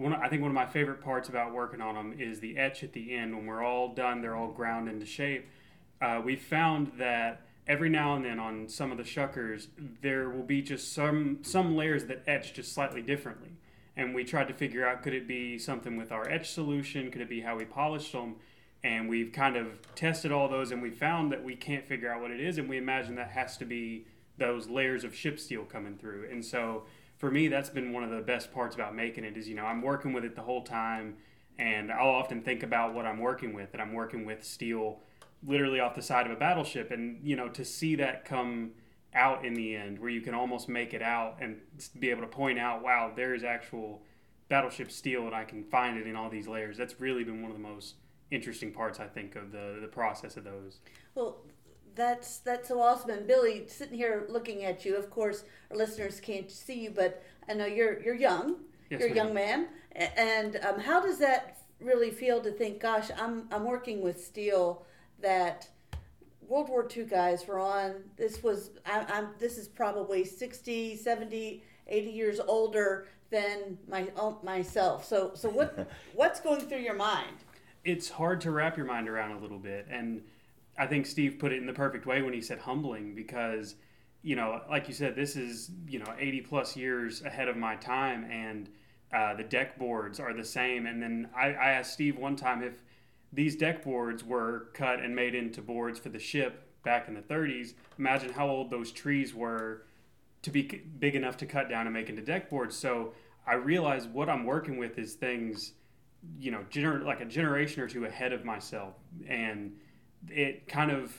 one, 0.00 0.14
I 0.14 0.28
think 0.28 0.40
one 0.40 0.50
of 0.50 0.54
my 0.54 0.66
favorite 0.66 1.02
parts 1.02 1.28
about 1.28 1.52
working 1.52 1.80
on 1.80 1.94
them 1.94 2.14
is 2.18 2.40
the 2.40 2.56
etch 2.56 2.82
at 2.82 2.92
the 2.92 3.14
end. 3.14 3.36
When 3.36 3.46
we're 3.46 3.62
all 3.62 3.94
done, 3.94 4.22
they're 4.22 4.34
all 4.34 4.50
ground 4.50 4.88
into 4.88 5.04
shape. 5.04 5.46
Uh, 6.00 6.22
we 6.24 6.36
found 6.36 6.92
that 6.98 7.42
every 7.66 7.90
now 7.90 8.16
and 8.16 8.24
then 8.24 8.38
on 8.38 8.68
some 8.68 8.90
of 8.90 8.96
the 8.96 9.04
shuckers, 9.04 9.66
there 10.00 10.30
will 10.30 10.42
be 10.42 10.62
just 10.62 10.92
some 10.94 11.38
some 11.42 11.76
layers 11.76 12.06
that 12.06 12.22
etch 12.26 12.54
just 12.54 12.72
slightly 12.72 13.02
differently. 13.02 13.50
and 13.96 14.14
we 14.14 14.24
tried 14.24 14.48
to 14.48 14.54
figure 14.54 14.86
out 14.86 15.02
could 15.02 15.12
it 15.12 15.28
be 15.28 15.58
something 15.58 15.96
with 15.96 16.10
our 16.12 16.28
etch 16.28 16.50
solution, 16.50 17.10
could 17.10 17.20
it 17.20 17.28
be 17.28 17.40
how 17.40 17.56
we 17.56 17.64
polished 17.64 18.12
them, 18.12 18.36
and 18.82 19.08
we've 19.08 19.32
kind 19.32 19.56
of 19.56 19.66
tested 19.94 20.32
all 20.32 20.48
those, 20.48 20.70
and 20.70 20.80
we 20.80 20.90
found 20.90 21.30
that 21.32 21.44
we 21.44 21.54
can't 21.54 21.86
figure 21.86 22.10
out 22.10 22.20
what 22.22 22.30
it 22.30 22.40
is, 22.40 22.56
and 22.56 22.68
we 22.68 22.78
imagine 22.78 23.16
that 23.16 23.30
has 23.30 23.56
to 23.58 23.64
be 23.64 24.06
those 24.38 24.68
layers 24.68 25.04
of 25.04 25.14
ship 25.14 25.38
steel 25.38 25.64
coming 25.64 25.96
through, 25.98 26.26
and 26.30 26.42
so 26.44 26.84
for 27.20 27.30
me, 27.30 27.48
that's 27.48 27.68
been 27.68 27.92
one 27.92 28.02
of 28.02 28.10
the 28.10 28.22
best 28.22 28.50
parts 28.50 28.74
about 28.74 28.96
making 28.96 29.24
it 29.24 29.36
is 29.36 29.46
you 29.46 29.54
know 29.54 29.66
I'm 29.66 29.82
working 29.82 30.14
with 30.14 30.24
it 30.24 30.34
the 30.34 30.42
whole 30.42 30.62
time, 30.62 31.18
and 31.58 31.92
I'll 31.92 32.08
often 32.08 32.42
think 32.42 32.62
about 32.62 32.94
what 32.94 33.04
I'm 33.04 33.18
working 33.18 33.52
with, 33.52 33.68
and 33.74 33.80
I'm 33.80 33.92
working 33.92 34.24
with 34.24 34.42
steel 34.42 35.00
literally 35.46 35.80
off 35.80 35.94
the 35.94 36.02
side 36.02 36.26
of 36.26 36.32
a 36.32 36.36
battleship, 36.36 36.90
and 36.90 37.20
you 37.22 37.36
know 37.36 37.48
to 37.50 37.64
see 37.64 37.94
that 37.96 38.24
come 38.24 38.70
out 39.12 39.44
in 39.44 39.52
the 39.52 39.76
end, 39.76 39.98
where 39.98 40.08
you 40.08 40.22
can 40.22 40.34
almost 40.34 40.68
make 40.68 40.94
it 40.94 41.02
out 41.02 41.36
and 41.40 41.58
be 41.98 42.10
able 42.10 42.22
to 42.22 42.28
point 42.28 42.58
out, 42.58 42.82
wow, 42.82 43.12
there 43.14 43.34
is 43.34 43.44
actual 43.44 44.00
battleship 44.48 44.90
steel, 44.90 45.26
and 45.26 45.34
I 45.34 45.44
can 45.44 45.62
find 45.64 45.98
it 45.98 46.06
in 46.06 46.16
all 46.16 46.30
these 46.30 46.48
layers. 46.48 46.78
That's 46.78 47.00
really 47.00 47.22
been 47.22 47.42
one 47.42 47.50
of 47.50 47.56
the 47.56 47.62
most 47.62 47.96
interesting 48.30 48.72
parts 48.72 48.98
I 48.98 49.06
think 49.06 49.36
of 49.36 49.52
the 49.52 49.78
the 49.82 49.88
process 49.88 50.38
of 50.38 50.44
those. 50.44 50.78
Well, 51.14 51.36
that's 52.00 52.38
that's 52.38 52.68
so 52.68 52.80
awesome. 52.80 53.10
And 53.10 53.26
Billy, 53.26 53.64
sitting 53.68 53.96
here 53.96 54.26
looking 54.28 54.64
at 54.64 54.84
you, 54.84 54.96
of 54.96 55.10
course, 55.10 55.44
our 55.70 55.76
listeners 55.76 56.20
can't 56.20 56.50
see 56.50 56.80
you, 56.84 56.90
but 56.90 57.22
I 57.48 57.54
know 57.54 57.66
you're 57.66 58.00
you're 58.02 58.14
young. 58.14 58.56
Yes, 58.90 59.00
you're 59.00 59.10
a 59.10 59.14
young 59.14 59.34
man, 59.34 59.68
and 59.94 60.58
um, 60.64 60.80
how 60.80 61.00
does 61.00 61.18
that 61.18 61.58
really 61.80 62.10
feel 62.10 62.40
to 62.40 62.50
think, 62.50 62.80
gosh, 62.80 63.10
I'm 63.18 63.46
I'm 63.52 63.64
working 63.64 64.02
with 64.02 64.24
steel 64.24 64.84
that 65.20 65.68
World 66.48 66.68
War 66.68 66.88
II 66.94 67.04
guys 67.04 67.46
were 67.46 67.60
on. 67.60 67.96
This 68.16 68.42
was 68.42 68.70
I, 68.86 69.04
I'm 69.08 69.28
this 69.38 69.58
is 69.58 69.68
probably 69.68 70.24
60, 70.24 70.96
70, 70.96 71.62
80 71.86 72.10
years 72.10 72.40
older 72.40 73.08
than 73.30 73.78
my 73.88 74.08
oh, 74.16 74.38
myself. 74.42 75.04
So 75.04 75.32
so 75.34 75.48
what 75.50 75.88
what's 76.14 76.40
going 76.40 76.62
through 76.62 76.78
your 76.78 76.96
mind? 76.96 77.36
it's 77.84 78.10
hard 78.10 78.40
to 78.42 78.50
wrap 78.50 78.76
your 78.76 78.86
mind 78.86 79.08
around 79.08 79.32
a 79.32 79.38
little 79.38 79.58
bit 79.58 79.86
and 79.90 80.22
i 80.80 80.86
think 80.86 81.06
steve 81.06 81.36
put 81.38 81.52
it 81.52 81.58
in 81.58 81.66
the 81.66 81.72
perfect 81.72 82.06
way 82.06 82.22
when 82.22 82.32
he 82.32 82.40
said 82.40 82.58
humbling 82.58 83.14
because 83.14 83.76
you 84.22 84.34
know 84.34 84.60
like 84.68 84.88
you 84.88 84.94
said 84.94 85.14
this 85.14 85.36
is 85.36 85.70
you 85.86 85.98
know 85.98 86.12
80 86.18 86.40
plus 86.40 86.76
years 86.76 87.22
ahead 87.22 87.48
of 87.48 87.56
my 87.56 87.76
time 87.76 88.24
and 88.24 88.68
uh, 89.12 89.34
the 89.34 89.42
deck 89.42 89.76
boards 89.76 90.20
are 90.20 90.32
the 90.32 90.44
same. 90.44 90.86
And 90.86 91.02
then 91.02 91.28
I, 91.36 91.46
I 91.48 91.70
asked 91.70 91.94
steve 91.94 92.16
one 92.16 92.36
time 92.36 92.62
if 92.62 92.74
these 93.32 93.56
deck 93.56 93.82
boards 93.82 94.22
were 94.22 94.68
cut 94.72 95.00
and 95.00 95.16
made 95.16 95.34
into 95.34 95.60
boards 95.60 95.98
for 95.98 96.10
the 96.10 96.18
ship 96.20 96.68
back 96.84 97.08
in 97.08 97.14
the 97.14 97.20
30s 97.20 97.74
imagine 97.98 98.32
how 98.32 98.48
old 98.48 98.70
those 98.70 98.92
trees 98.92 99.34
were 99.34 99.82
to 100.42 100.50
be 100.50 100.62
big 100.98 101.14
enough 101.14 101.36
to 101.36 101.46
cut 101.46 101.68
down 101.68 101.86
and 101.86 101.92
make 101.92 102.08
into 102.08 102.22
deck 102.22 102.48
boards. 102.48 102.76
So 102.76 103.12
i 103.46 103.54
realized 103.54 104.12
what 104.12 104.28
i'm 104.28 104.44
working 104.44 104.76
with 104.76 104.98
is 104.98 105.14
things 105.14 105.72
you 106.38 106.50
know, 106.50 106.64
gener- 106.70 107.04
like 107.04 107.20
a 107.20 107.24
generation 107.24 107.82
or 107.82 107.88
two 107.88 108.04
ahead 108.04 108.32
of 108.32 108.44
myself, 108.44 108.94
and 109.28 109.72
it 110.28 110.68
kind 110.68 110.90
of 110.90 111.16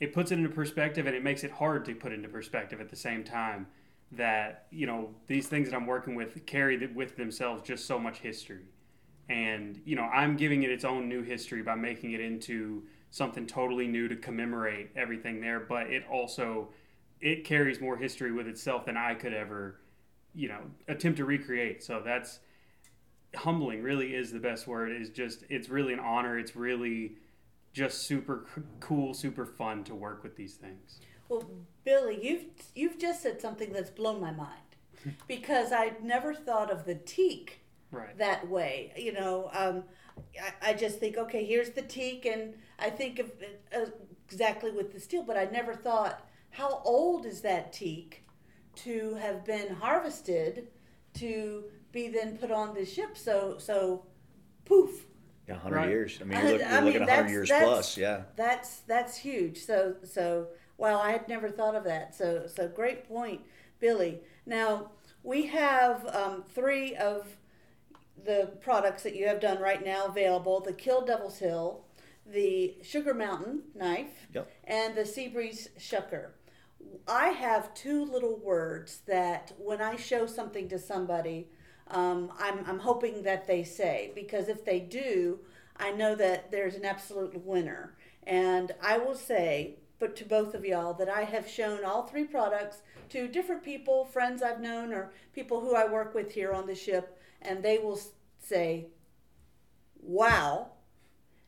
it 0.00 0.12
puts 0.12 0.30
it 0.30 0.38
into 0.38 0.50
perspective, 0.50 1.06
and 1.06 1.16
it 1.16 1.24
makes 1.24 1.42
it 1.42 1.50
hard 1.50 1.84
to 1.86 1.94
put 1.94 2.12
into 2.12 2.28
perspective 2.28 2.80
at 2.80 2.88
the 2.88 2.96
same 2.96 3.24
time. 3.24 3.66
That 4.12 4.66
you 4.70 4.86
know 4.86 5.10
these 5.26 5.48
things 5.48 5.68
that 5.68 5.76
I'm 5.76 5.86
working 5.86 6.14
with 6.14 6.46
carry 6.46 6.86
with 6.86 7.16
themselves 7.16 7.62
just 7.62 7.86
so 7.86 7.98
much 7.98 8.18
history, 8.18 8.64
and 9.28 9.80
you 9.84 9.96
know 9.96 10.04
I'm 10.04 10.36
giving 10.36 10.62
it 10.62 10.70
its 10.70 10.84
own 10.84 11.08
new 11.08 11.22
history 11.22 11.62
by 11.62 11.74
making 11.74 12.12
it 12.12 12.20
into 12.20 12.84
something 13.10 13.46
totally 13.46 13.86
new 13.86 14.08
to 14.08 14.16
commemorate 14.16 14.90
everything 14.96 15.40
there. 15.40 15.60
But 15.60 15.88
it 15.88 16.04
also 16.10 16.68
it 17.20 17.44
carries 17.44 17.80
more 17.80 17.96
history 17.96 18.32
with 18.32 18.46
itself 18.46 18.86
than 18.86 18.96
I 18.96 19.14
could 19.14 19.34
ever, 19.34 19.80
you 20.34 20.48
know, 20.48 20.60
attempt 20.86 21.18
to 21.18 21.24
recreate. 21.24 21.82
So 21.82 22.00
that's 22.02 22.38
humbling 23.34 23.82
really 23.82 24.14
is 24.14 24.32
the 24.32 24.38
best 24.38 24.66
word 24.66 24.90
is 24.90 25.10
just 25.10 25.44
it's 25.50 25.68
really 25.68 25.92
an 25.92 26.00
honor 26.00 26.38
it's 26.38 26.56
really 26.56 27.12
just 27.72 28.02
super 28.02 28.46
c- 28.54 28.62
cool 28.80 29.14
super 29.14 29.44
fun 29.46 29.84
to 29.84 29.94
work 29.94 30.22
with 30.22 30.36
these 30.36 30.54
things 30.54 31.00
Well, 31.28 31.44
Billy, 31.84 32.18
you've 32.22 32.44
you've 32.74 32.98
just 32.98 33.22
said 33.22 33.40
something 33.40 33.72
that's 33.72 33.90
blown 33.90 34.20
my 34.20 34.30
mind 34.30 34.68
because 35.28 35.72
I'd 35.72 36.02
never 36.02 36.34
thought 36.34 36.70
of 36.70 36.84
the 36.84 36.94
teak 36.94 37.60
right 37.90 38.16
that 38.18 38.48
way. 38.48 38.92
You 38.96 39.12
know, 39.12 39.50
um, 39.52 39.84
I, 40.42 40.70
I 40.70 40.74
just 40.74 40.98
think, 40.98 41.16
okay, 41.16 41.44
here's 41.44 41.70
the 41.70 41.82
teak, 41.82 42.26
and 42.26 42.54
I 42.78 42.90
think 42.90 43.18
of 43.18 43.26
it, 43.40 43.62
uh, 43.74 43.90
exactly 44.26 44.70
with 44.70 44.92
the 44.92 45.00
steel, 45.00 45.22
but 45.22 45.36
I 45.36 45.44
never 45.46 45.74
thought 45.74 46.26
how 46.50 46.80
old 46.84 47.26
is 47.26 47.40
that 47.42 47.72
teak 47.72 48.24
to 48.76 49.14
have 49.14 49.44
been 49.44 49.74
harvested 49.74 50.68
to 51.14 51.64
be 51.92 52.08
then 52.08 52.36
put 52.38 52.50
on 52.50 52.74
the 52.74 52.84
ship. 52.84 53.16
So 53.16 53.56
so, 53.58 54.06
poof. 54.64 55.06
Yeah, 55.48 55.54
100 55.54 55.76
Right. 55.76 55.88
years. 55.88 56.18
I 56.20 56.24
mean, 56.24 56.38
you're, 56.40 56.50
look, 56.52 56.60
you're 56.60 56.68
mean, 56.70 56.84
looking 56.84 57.02
at 57.02 57.08
100 57.08 57.30
years 57.30 57.48
that's- 57.48 57.66
plus. 57.68 57.96
Yeah. 57.96 58.22
That's 58.36 58.80
that's 58.80 59.16
huge. 59.16 59.64
So 59.64 59.96
so 60.04 60.48
wow, 60.76 61.00
I 61.00 61.12
had 61.12 61.26
never 61.28 61.48
thought 61.50 61.74
of 61.74 61.84
that. 61.84 62.14
So 62.14 62.46
so 62.46 62.68
great 62.68 63.08
point, 63.08 63.40
Billy. 63.80 64.20
Now 64.44 64.90
we 65.22 65.46
have 65.46 66.06
um, 66.14 66.44
three 66.54 66.94
of 66.96 67.26
the 68.24 68.52
products 68.60 69.02
that 69.04 69.14
you 69.16 69.26
have 69.26 69.40
done 69.40 69.58
right 69.60 69.82
now 69.84 70.04
available: 70.06 70.60
the 70.60 70.72
Kill 70.74 71.00
Devil's 71.06 71.38
Hill, 71.38 71.84
the 72.26 72.76
Sugar 72.82 73.14
Mountain 73.14 73.62
knife, 73.74 74.26
Yep. 74.34 74.50
and 74.64 74.94
the 74.94 75.02
Seabreeze 75.02 75.68
Shucker. 75.78 76.32
I 77.08 77.28
have 77.30 77.72
two 77.74 78.04
little 78.04 78.36
words 78.38 79.00
that 79.06 79.52
when 79.58 79.80
I 79.80 79.96
show 79.96 80.26
something 80.26 80.68
to 80.68 80.78
somebody, 80.78 81.48
um, 81.90 82.32
I'm, 82.38 82.64
I'm 82.66 82.78
hoping 82.78 83.22
that 83.22 83.46
they 83.46 83.64
say, 83.64 84.12
because 84.14 84.48
if 84.48 84.64
they 84.64 84.80
do, 84.80 85.40
I 85.76 85.92
know 85.92 86.14
that 86.16 86.50
there's 86.50 86.74
an 86.74 86.84
absolute 86.84 87.44
winner. 87.44 87.96
And 88.26 88.72
I 88.82 88.98
will 88.98 89.14
say, 89.14 89.76
but 89.98 90.16
to 90.16 90.24
both 90.24 90.54
of 90.54 90.64
y'all, 90.64 90.94
that 90.94 91.08
I 91.08 91.24
have 91.24 91.48
shown 91.48 91.84
all 91.84 92.06
three 92.06 92.24
products 92.24 92.82
to 93.10 93.26
different 93.26 93.64
people, 93.64 94.04
friends 94.04 94.42
I've 94.42 94.60
known, 94.60 94.92
or 94.92 95.12
people 95.34 95.60
who 95.60 95.74
I 95.74 95.90
work 95.90 96.14
with 96.14 96.32
here 96.32 96.52
on 96.52 96.66
the 96.66 96.74
ship, 96.74 97.18
and 97.40 97.62
they 97.62 97.78
will 97.78 97.98
say, 98.38 98.88
wow. 100.00 100.68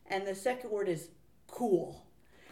And 0.07 0.27
the 0.27 0.35
second 0.35 0.71
word 0.71 0.89
is 0.89 1.09
cool. 1.47 2.05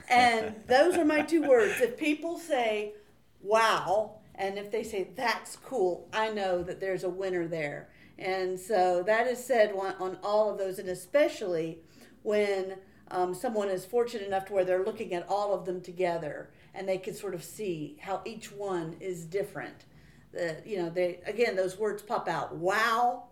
And 0.09 0.55
those 0.67 0.95
are 0.95 1.05
my 1.05 1.21
two 1.21 1.47
words. 1.47 1.81
If 1.81 1.97
people 1.97 2.37
say, 2.37 2.93
wow, 3.41 4.18
and 4.39 4.57
if 4.57 4.71
they 4.71 4.83
say, 4.83 5.09
that's 5.15 5.57
cool, 5.57 6.07
I 6.13 6.31
know 6.31 6.63
that 6.63 6.79
there's 6.79 7.03
a 7.03 7.09
winner 7.09 7.45
there. 7.47 7.89
And 8.17 8.59
so 8.59 9.03
that 9.05 9.27
is 9.27 9.43
said 9.43 9.71
on, 9.73 9.93
on 9.99 10.17
all 10.23 10.49
of 10.49 10.57
those, 10.57 10.79
and 10.79 10.89
especially 10.89 11.79
when 12.23 12.77
um, 13.11 13.33
someone 13.33 13.69
is 13.69 13.85
fortunate 13.85 14.25
enough 14.25 14.45
to 14.45 14.53
where 14.53 14.65
they're 14.65 14.83
looking 14.83 15.13
at 15.13 15.27
all 15.29 15.53
of 15.53 15.65
them 15.65 15.81
together 15.81 16.49
and 16.73 16.87
they 16.87 16.97
can 16.97 17.13
sort 17.13 17.33
of 17.33 17.43
see 17.43 17.97
how 18.01 18.21
each 18.25 18.51
one 18.51 18.95
is 18.99 19.25
different. 19.25 19.85
The, 20.31 20.57
you 20.65 20.77
know, 20.77 20.89
they 20.89 21.19
again 21.25 21.55
those 21.55 21.77
words 21.77 22.01
pop 22.01 22.27
out, 22.27 22.55
wow 22.55 23.23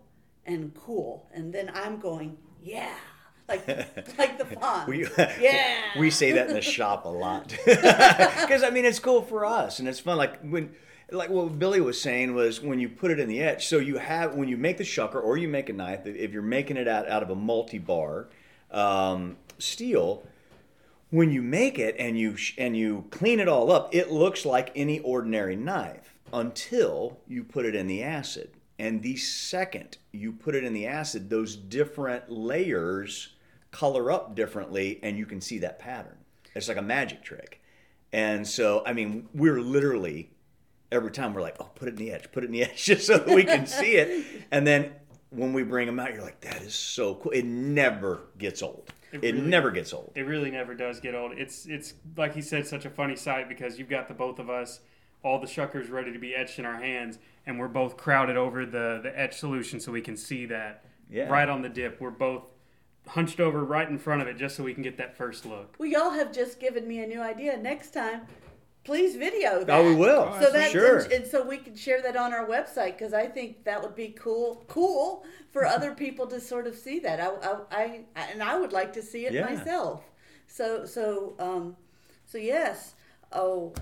and 0.44 0.74
cool, 0.74 1.28
and 1.32 1.52
then 1.52 1.70
I'm 1.72 2.00
going, 2.00 2.36
yeah, 2.62 2.94
like 3.48 3.66
like 4.18 4.36
the 4.38 4.44
font. 4.44 4.88
We, 4.88 5.06
Yeah. 5.40 5.76
we 5.98 6.10
say 6.10 6.32
that 6.32 6.48
in 6.48 6.54
the 6.54 6.62
shop 6.62 7.04
a 7.04 7.08
lot 7.08 7.48
because 7.64 8.62
I 8.62 8.70
mean 8.70 8.84
it's 8.84 8.98
cool 8.98 9.22
for 9.22 9.46
us 9.46 9.78
and 9.78 9.86
it's 9.88 10.00
fun. 10.00 10.16
Like 10.18 10.40
when, 10.40 10.74
like 11.10 11.30
what 11.30 11.58
Billy 11.58 11.80
was 11.80 12.00
saying 12.00 12.34
was 12.34 12.60
when 12.60 12.78
you 12.78 12.88
put 12.88 13.10
it 13.10 13.18
in 13.18 13.28
the 13.28 13.40
etch. 13.40 13.66
So 13.66 13.78
you 13.78 13.96
have 13.96 14.34
when 14.34 14.48
you 14.48 14.56
make 14.56 14.78
the 14.78 14.84
shucker 14.84 15.22
or 15.22 15.36
you 15.36 15.48
make 15.48 15.68
a 15.68 15.72
knife. 15.72 16.06
If 16.06 16.32
you're 16.32 16.42
making 16.42 16.76
it 16.76 16.88
out 16.88 17.08
out 17.08 17.22
of 17.22 17.30
a 17.30 17.34
multi-bar 17.34 18.28
um, 18.70 19.36
steel, 19.58 20.26
when 21.10 21.30
you 21.30 21.40
make 21.40 21.78
it 21.78 21.96
and 21.98 22.18
you 22.18 22.36
sh- 22.36 22.54
and 22.58 22.76
you 22.76 23.06
clean 23.10 23.40
it 23.40 23.48
all 23.48 23.72
up, 23.72 23.94
it 23.94 24.10
looks 24.10 24.44
like 24.44 24.70
any 24.74 25.00
ordinary 25.00 25.56
knife 25.56 26.14
until 26.32 27.18
you 27.26 27.42
put 27.42 27.64
it 27.64 27.74
in 27.74 27.86
the 27.86 28.02
acid. 28.02 28.50
And 28.78 29.02
the 29.02 29.16
second 29.16 29.96
you 30.12 30.32
put 30.32 30.54
it 30.54 30.62
in 30.62 30.72
the 30.72 30.86
acid, 30.86 31.30
those 31.30 31.56
different 31.56 32.30
layers 32.30 33.34
color 33.70 34.12
up 34.12 34.34
differently, 34.34 35.00
and 35.02 35.16
you 35.18 35.26
can 35.26 35.40
see 35.40 35.58
that 35.58 35.78
pattern. 35.78 36.16
It's 36.54 36.68
like 36.68 36.76
a 36.76 36.82
magic 36.82 37.22
trick. 37.22 37.60
And 38.12 38.46
so, 38.46 38.82
I 38.86 38.92
mean, 38.92 39.28
we're 39.34 39.60
literally 39.60 40.30
every 40.92 41.10
time 41.10 41.34
we're 41.34 41.42
like, 41.42 41.56
"Oh, 41.60 41.70
put 41.74 41.88
it 41.88 41.92
in 41.92 41.96
the 41.96 42.12
etch, 42.12 42.30
put 42.32 42.44
it 42.44 42.46
in 42.46 42.52
the 42.52 42.62
etch," 42.64 42.84
just 42.84 43.06
so 43.06 43.18
that 43.18 43.34
we 43.34 43.44
can 43.44 43.66
see 43.66 43.96
it. 43.96 44.24
And 44.50 44.66
then 44.66 44.92
when 45.30 45.52
we 45.52 45.62
bring 45.62 45.86
them 45.86 45.98
out, 46.00 46.12
you're 46.14 46.22
like, 46.22 46.40
"That 46.40 46.62
is 46.62 46.74
so 46.74 47.14
cool." 47.16 47.32
It 47.32 47.44
never 47.44 48.20
gets 48.38 48.62
old. 48.62 48.92
It, 49.12 49.24
It 49.24 49.34
really- 49.34 49.46
never 49.48 49.70
gets 49.70 49.92
old. 49.92 50.12
It 50.14 50.22
really 50.22 50.50
never 50.50 50.74
does 50.74 51.00
get 51.00 51.14
old. 51.14 51.32
It's 51.32 51.66
it's 51.66 51.94
like 52.16 52.34
he 52.34 52.42
said, 52.42 52.66
such 52.66 52.84
a 52.84 52.90
funny 52.90 53.16
sight 53.16 53.48
because 53.48 53.78
you've 53.78 53.88
got 53.88 54.08
the 54.08 54.14
both 54.14 54.38
of 54.38 54.50
us, 54.50 54.80
all 55.22 55.38
the 55.40 55.46
shuckers 55.46 55.90
ready 55.90 56.12
to 56.12 56.18
be 56.18 56.34
etched 56.34 56.58
in 56.58 56.64
our 56.66 56.76
hands, 56.80 57.18
and 57.46 57.58
we're 57.58 57.68
both 57.68 57.96
crowded 57.96 58.36
over 58.36 58.66
the 58.66 59.00
the 59.02 59.12
etch 59.18 59.36
solution 59.38 59.80
so 59.80 59.92
we 59.92 60.02
can 60.02 60.16
see 60.16 60.44
that 60.46 60.84
Yeah. 61.10 61.28
right 61.28 61.48
on 61.48 61.62
the 61.62 61.68
dip. 61.70 62.00
We're 62.00 62.10
both 62.10 62.42
hunched 63.06 63.40
over 63.40 63.64
right 63.64 63.88
in 63.88 63.96
front 63.98 64.20
of 64.20 64.28
it 64.28 64.36
just 64.36 64.54
so 64.56 64.62
we 64.62 64.74
can 64.74 64.82
get 64.82 64.98
that 64.98 65.16
first 65.16 65.46
look. 65.46 65.74
Well, 65.78 65.88
y'all 65.88 66.10
have 66.10 66.30
just 66.30 66.60
given 66.60 66.86
me 66.86 66.98
a 67.02 67.06
new 67.06 67.22
idea. 67.22 67.56
Next 67.56 67.92
time, 67.94 68.26
please 68.88 69.16
video 69.16 69.62
that. 69.64 69.78
Oh, 69.78 69.84
we 69.86 69.94
will. 69.94 70.34
So 70.40 70.50
that's 70.50 70.72
sure. 70.72 71.00
and, 71.00 71.12
and 71.12 71.26
so 71.26 71.46
we 71.46 71.58
can 71.58 71.76
share 71.76 72.00
that 72.02 72.16
on 72.16 72.32
our 72.32 72.46
website 72.46 72.92
because 72.98 73.12
I 73.12 73.26
think 73.26 73.64
that 73.64 73.82
would 73.82 73.94
be 73.94 74.08
cool, 74.08 74.64
cool 74.66 75.26
for 75.50 75.66
other 75.76 75.94
people 75.94 76.26
to 76.28 76.40
sort 76.40 76.66
of 76.66 76.74
see 76.74 76.98
that. 77.00 77.20
I, 77.20 77.28
I, 77.70 78.00
I 78.16 78.22
and 78.32 78.42
I 78.42 78.58
would 78.58 78.72
like 78.72 78.94
to 78.94 79.02
see 79.02 79.26
it 79.26 79.34
Yeah. 79.34 79.44
myself. 79.44 80.02
So, 80.46 80.86
so, 80.86 81.34
um, 81.38 81.76
so 82.24 82.38
yes. 82.38 82.94
Oh, 83.30 83.74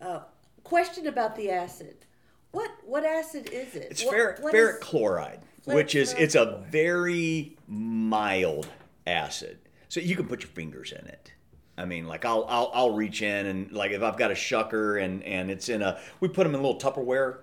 uh, 0.00 0.20
question 0.62 1.08
about 1.08 1.34
the 1.34 1.50
acid. 1.50 2.06
What 2.52 2.70
what 2.84 3.04
acid 3.04 3.50
is 3.50 3.74
it? 3.74 3.88
It's 3.90 4.04
What- 4.04 4.14
ferric, 4.14 4.40
what 4.42 4.54
ferric 4.54 4.74
is- 4.74 4.84
chloride, 4.84 5.40
which 5.64 5.96
is 5.96 6.12
it's 6.12 6.36
a 6.36 6.62
very 6.70 7.56
mild 7.66 8.68
acid. 9.08 9.58
So 9.88 9.98
you 9.98 10.14
can 10.14 10.28
put 10.28 10.42
your 10.42 10.50
fingers 10.50 10.92
in 10.92 11.04
it. 11.08 11.32
I 11.82 11.84
mean, 11.84 12.06
like 12.06 12.24
I'll 12.24 12.46
I'll, 12.48 12.70
I'll 12.72 12.90
reach 12.94 13.22
in 13.22 13.46
and 13.46 13.72
like 13.72 13.90
if 13.90 14.02
I've 14.02 14.16
got 14.16 14.30
a 14.30 14.34
shucker 14.34 15.02
and 15.02 15.22
and 15.24 15.50
it's 15.50 15.68
in 15.68 15.82
a 15.82 15.98
we 16.20 16.28
put 16.28 16.44
them 16.44 16.54
in 16.54 16.62
little 16.62 16.78
Tupperware 16.78 17.38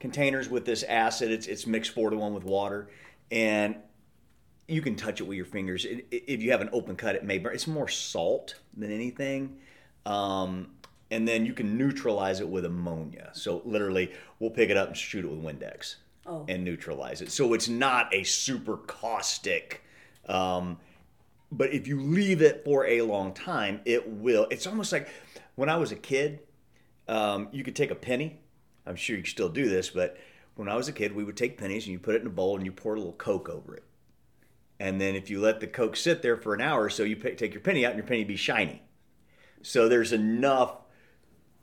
containers 0.00 0.48
with 0.50 0.64
this 0.66 0.82
acid. 0.82 1.30
It's 1.30 1.46
it's 1.46 1.66
mixed 1.66 1.92
four 1.92 2.10
to 2.10 2.16
one 2.16 2.34
with 2.34 2.44
water, 2.44 2.88
and 3.30 3.76
you 4.66 4.82
can 4.82 4.96
touch 4.96 5.20
it 5.20 5.24
with 5.24 5.36
your 5.36 5.46
fingers. 5.46 5.84
It, 5.84 6.06
it- 6.10 6.24
if 6.26 6.42
you 6.42 6.50
have 6.50 6.60
an 6.60 6.70
open 6.72 6.96
cut, 6.96 7.14
it 7.14 7.24
may 7.24 7.38
burn. 7.38 7.54
It's 7.54 7.66
more 7.68 7.88
salt 7.88 8.56
than 8.76 8.90
anything. 8.90 9.58
Um, 10.06 10.70
and 11.10 11.28
then 11.28 11.46
you 11.46 11.52
can 11.52 11.78
neutralize 11.78 12.40
it 12.40 12.48
with 12.48 12.64
ammonia. 12.64 13.30
So 13.34 13.62
literally, 13.64 14.10
we'll 14.40 14.50
pick 14.50 14.70
it 14.70 14.76
up 14.76 14.88
and 14.88 14.96
shoot 14.96 15.24
it 15.24 15.28
with 15.30 15.40
Windex 15.42 15.96
Oh. 16.26 16.44
and 16.48 16.64
neutralize 16.64 17.20
it. 17.22 17.30
So 17.30 17.52
it's 17.52 17.68
not 17.68 18.12
a 18.12 18.24
super 18.24 18.78
caustic. 18.78 19.82
Um, 20.28 20.78
but 21.56 21.72
if 21.72 21.86
you 21.86 22.00
leave 22.00 22.42
it 22.42 22.64
for 22.64 22.84
a 22.86 23.02
long 23.02 23.32
time, 23.32 23.80
it 23.84 24.08
will. 24.08 24.46
It's 24.50 24.66
almost 24.66 24.92
like 24.92 25.08
when 25.54 25.68
I 25.68 25.76
was 25.76 25.92
a 25.92 25.96
kid, 25.96 26.40
um, 27.08 27.48
you 27.52 27.62
could 27.62 27.76
take 27.76 27.90
a 27.90 27.94
penny. 27.96 28.40
I'm 28.86 28.96
sure 28.96 29.16
you 29.16 29.22
can 29.22 29.30
still 29.30 29.48
do 29.48 29.68
this, 29.68 29.90
but 29.90 30.16
when 30.56 30.68
I 30.68 30.74
was 30.74 30.88
a 30.88 30.92
kid, 30.92 31.14
we 31.14 31.24
would 31.24 31.36
take 31.36 31.56
pennies 31.56 31.84
and 31.84 31.92
you 31.92 31.98
put 31.98 32.16
it 32.16 32.20
in 32.20 32.26
a 32.26 32.30
bowl 32.30 32.56
and 32.56 32.66
you 32.66 32.72
pour 32.72 32.94
a 32.94 32.98
little 32.98 33.12
Coke 33.12 33.48
over 33.48 33.74
it. 33.76 33.84
And 34.80 35.00
then 35.00 35.14
if 35.14 35.30
you 35.30 35.40
let 35.40 35.60
the 35.60 35.66
Coke 35.66 35.96
sit 35.96 36.22
there 36.22 36.36
for 36.36 36.54
an 36.54 36.60
hour 36.60 36.84
or 36.84 36.90
so, 36.90 37.04
you 37.04 37.16
pick, 37.16 37.38
take 37.38 37.54
your 37.54 37.62
penny 37.62 37.86
out 37.86 37.92
and 37.92 37.98
your 37.98 38.06
penny 38.06 38.24
be 38.24 38.36
shiny. 38.36 38.82
So 39.62 39.88
there's 39.88 40.12
enough 40.12 40.76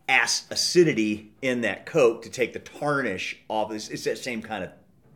ac- 0.08 0.46
acidity 0.50 1.34
in 1.42 1.62
that 1.62 1.86
Coke 1.86 2.24
to 2.24 2.30
take 2.30 2.54
the 2.54 2.60
tarnish 2.60 3.38
off. 3.50 3.72
It's, 3.72 3.90
it's 3.90 4.06
that 4.06 4.18
same 4.18 4.42
kind 4.42 4.64
of 4.64 4.72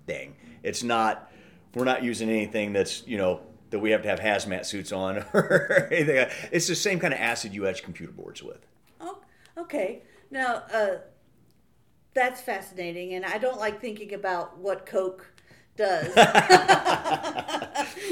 thing. 0.06 0.36
It's 0.64 0.84
not, 0.84 1.32
we're 1.74 1.86
not 1.86 2.04
using 2.04 2.30
anything 2.30 2.74
that's, 2.74 3.08
you 3.08 3.18
know, 3.18 3.42
that 3.76 3.80
we 3.80 3.92
have 3.92 4.04
to 4.04 4.08
have 4.08 4.22
hazmat 4.22 4.66
suits 4.66 4.94
on 4.94 5.18
or 5.34 5.90
anything. 5.92 6.26
It's 6.50 6.68
the 6.68 6.76
same 6.76 6.98
kind 6.98 7.14
of 7.14 7.20
acid 7.20 7.54
you 7.54 7.68
etch 7.68 7.84
computer 7.84 8.14
boards 8.14 8.42
with. 8.42 8.66
Oh, 9.02 9.18
okay. 9.58 10.04
Now, 10.32 10.64
uh, 10.74 11.00
that's 12.14 12.40
fascinating, 12.40 13.16
and 13.16 13.26
I 13.26 13.38
don't 13.38 13.60
like 13.60 13.82
thinking 13.82 14.14
about 14.14 14.58
what 14.58 14.86
Coke 14.86 15.30
does. 15.76 16.08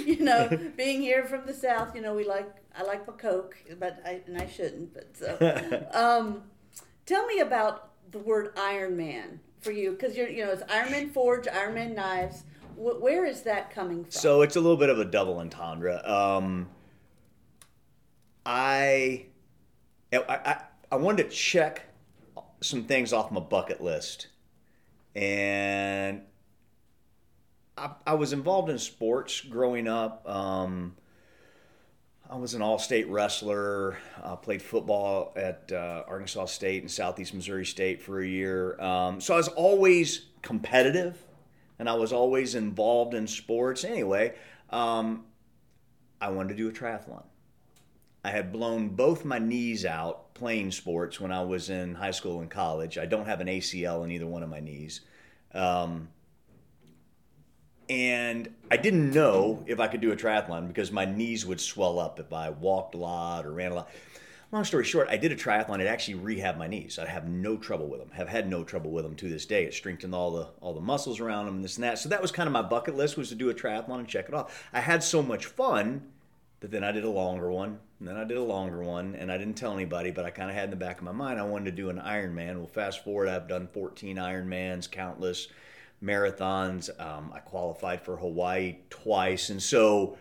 you 0.06 0.20
know, 0.20 0.50
being 0.76 1.02
here 1.02 1.24
from 1.24 1.46
the 1.46 1.54
South, 1.54 1.96
you 1.96 2.02
know, 2.02 2.14
we 2.14 2.26
like 2.26 2.54
I 2.78 2.84
like 2.84 3.08
my 3.08 3.14
Coke, 3.14 3.56
but 3.80 4.02
I 4.06 4.20
and 4.28 4.38
I 4.38 4.48
shouldn't. 4.48 4.94
But 4.94 5.16
so, 5.16 5.88
um, 5.94 6.44
tell 7.06 7.26
me 7.26 7.40
about 7.40 7.92
the 8.12 8.20
word 8.20 8.52
Iron 8.58 8.98
Man 8.98 9.40
for 9.62 9.72
you, 9.72 9.92
because 9.92 10.18
you're 10.18 10.28
you 10.28 10.44
know 10.44 10.52
it's 10.52 10.64
Iron 10.70 10.92
Man 10.92 11.10
Forge, 11.10 11.48
Iron 11.48 11.74
Man 11.74 11.96
Knives. 11.96 12.44
Wh- 12.76 13.02
where 13.02 13.26
is 13.26 13.44
that 13.44 13.72
coming 13.72 14.04
from? 14.04 14.12
So 14.12 14.42
it's 14.42 14.56
a 14.56 14.62
little 14.62 14.78
bit 14.78 14.90
of 14.90 15.00
a 15.00 15.06
double 15.06 15.38
entendre. 15.40 16.02
Um, 16.10 16.70
I, 18.46 19.26
I, 20.12 20.18
I, 20.28 20.62
I 20.92 20.96
wanted 20.98 21.30
to 21.30 21.36
check 21.36 21.84
some 22.62 22.84
things 22.84 23.14
off 23.14 23.32
my 23.32 23.40
bucket 23.40 23.82
list, 23.82 24.28
and 25.16 26.22
I, 27.78 27.92
I 28.06 28.14
was 28.16 28.34
involved 28.34 28.70
in 28.70 28.78
sports 28.78 29.42
growing 29.42 29.88
up. 29.88 30.28
Um, 30.30 30.96
I 32.30 32.38
was 32.38 32.54
an 32.54 32.62
all-state 32.62 33.08
wrestler. 33.10 33.98
Uh, 34.22 34.36
played 34.36 34.62
football 34.62 35.34
at 35.36 35.72
uh, 35.72 36.04
Arkansas 36.08 36.46
State 36.46 36.82
and 36.82 36.90
Southeast 36.90 37.34
Missouri 37.34 37.66
State 37.66 38.02
for 38.02 38.22
a 38.22 38.28
year. 38.28 38.80
Um, 38.82 39.22
so 39.22 39.36
I 39.36 39.38
was 39.38 39.50
always 39.50 40.28
competitive, 40.42 41.22
and 41.84 41.90
I 41.90 41.96
was 41.96 42.14
always 42.14 42.56
involved 42.56 43.14
in 43.14 43.28
sports. 43.28 43.84
Anyway, 43.84 44.36
um, 44.70 45.26
I 46.22 46.30
wanted 46.30 46.56
to 46.56 46.56
do 46.56 46.70
a 46.70 46.72
triathlon. 46.72 47.26
I 48.24 48.30
had 48.30 48.54
blown 48.54 48.88
both 48.88 49.26
my 49.26 49.38
knees 49.38 49.84
out 49.86 50.34
playing 50.34 50.72
sports 50.72 51.20
when 51.20 51.30
I 51.30 51.44
was 51.44 51.70
in 51.70 51.96
high 51.96 52.12
school 52.12 52.40
and 52.40 52.50
college. 52.50 52.98
I 52.98 53.06
don't 53.06 53.26
have 53.26 53.42
an 53.42 53.48
ACL 53.48 54.06
in 54.06 54.12
either 54.12 54.26
one 54.26 54.44
of 54.44 54.50
my 54.50 54.62
knees. 54.62 55.02
Um, 55.54 56.08
and 57.90 58.48
I 58.72 58.78
didn't 58.78 59.12
know 59.12 59.66
if 59.68 59.82
I 59.82 59.88
could 59.88 60.00
do 60.00 60.14
a 60.14 60.16
triathlon 60.16 60.70
because 60.70 60.90
my 60.90 61.04
knees 61.04 61.46
would 61.46 61.60
swell 61.60 62.00
up 62.00 62.18
if 62.18 62.32
I 62.32 62.52
walked 62.52 62.96
a 62.96 62.98
lot 62.98 63.46
or 63.46 63.52
ran 63.52 63.74
a 63.74 63.76
lot. 63.76 63.90
Long 64.54 64.64
story 64.64 64.84
short, 64.84 65.08
I 65.10 65.18
did 65.18 65.32
a 65.32 65.36
triathlon. 65.36 65.80
It 65.80 65.88
actually 65.88 66.20
rehabbed 66.20 66.60
my 66.60 66.68
knees. 66.68 67.00
I 67.00 67.08
have 67.08 67.28
no 67.28 67.58
trouble 67.58 67.88
with 67.88 68.00
them. 68.00 68.12
Have 68.12 68.30
had 68.30 68.48
no 68.48 68.64
trouble 68.64 68.92
with 68.92 69.04
them 69.04 69.16
to 69.16 69.28
this 69.28 69.48
day. 69.48 69.64
It 69.64 69.74
strengthened 69.74 70.14
all 70.14 70.30
the 70.30 70.50
all 70.62 70.76
the 70.76 70.80
muscles 70.80 71.20
around 71.20 71.48
them 71.48 71.56
and 71.56 71.64
this 71.64 71.76
and 71.78 71.84
that. 71.84 71.98
So 71.98 72.08
that 72.10 72.22
was 72.22 72.32
kind 72.32 72.46
of 72.46 72.54
my 72.54 72.62
bucket 72.62 72.96
list 72.96 73.18
was 73.18 73.30
to 73.30 73.36
do 73.36 73.50
a 73.50 73.54
triathlon 73.56 73.98
and 73.98 74.08
check 74.08 74.28
it 74.28 74.36
off. 74.36 74.70
I 74.72 74.80
had 74.80 75.04
so 75.04 75.24
much 75.24 75.48
fun 75.48 76.04
that 76.60 76.70
then 76.70 76.84
I 76.84 76.92
did 76.92 77.04
a 77.04 77.10
longer 77.10 77.50
one, 77.50 77.80
and 77.98 78.08
then 78.08 78.16
I 78.16 78.26
did 78.26 78.38
a 78.38 78.44
longer 78.44 78.84
one, 78.84 79.16
and 79.16 79.32
I 79.32 79.40
didn't 79.40 79.56
tell 79.56 79.74
anybody, 79.74 80.12
but 80.12 80.24
I 80.24 80.30
kind 80.30 80.52
of 80.52 80.56
had 80.56 80.66
in 80.66 80.70
the 80.70 80.76
back 80.76 81.00
of 81.00 81.04
my 81.04 81.12
mind 81.12 81.40
I 81.40 81.46
wanted 81.46 81.66
to 81.66 81.72
do 81.72 81.90
an 81.90 81.98
Ironman. 81.98 82.58
Well, 82.58 82.68
fast 82.68 83.04
forward, 83.04 83.30
I've 83.30 83.48
done 83.48 83.68
14 83.74 84.18
Ironmans, 84.18 84.90
countless 84.90 85.48
marathons. 86.04 86.92
Um, 87.02 87.32
I 87.34 87.40
qualified 87.40 88.04
for 88.04 88.18
Hawaii 88.18 88.76
twice, 88.92 89.50
and 89.50 89.64
so 89.64 90.16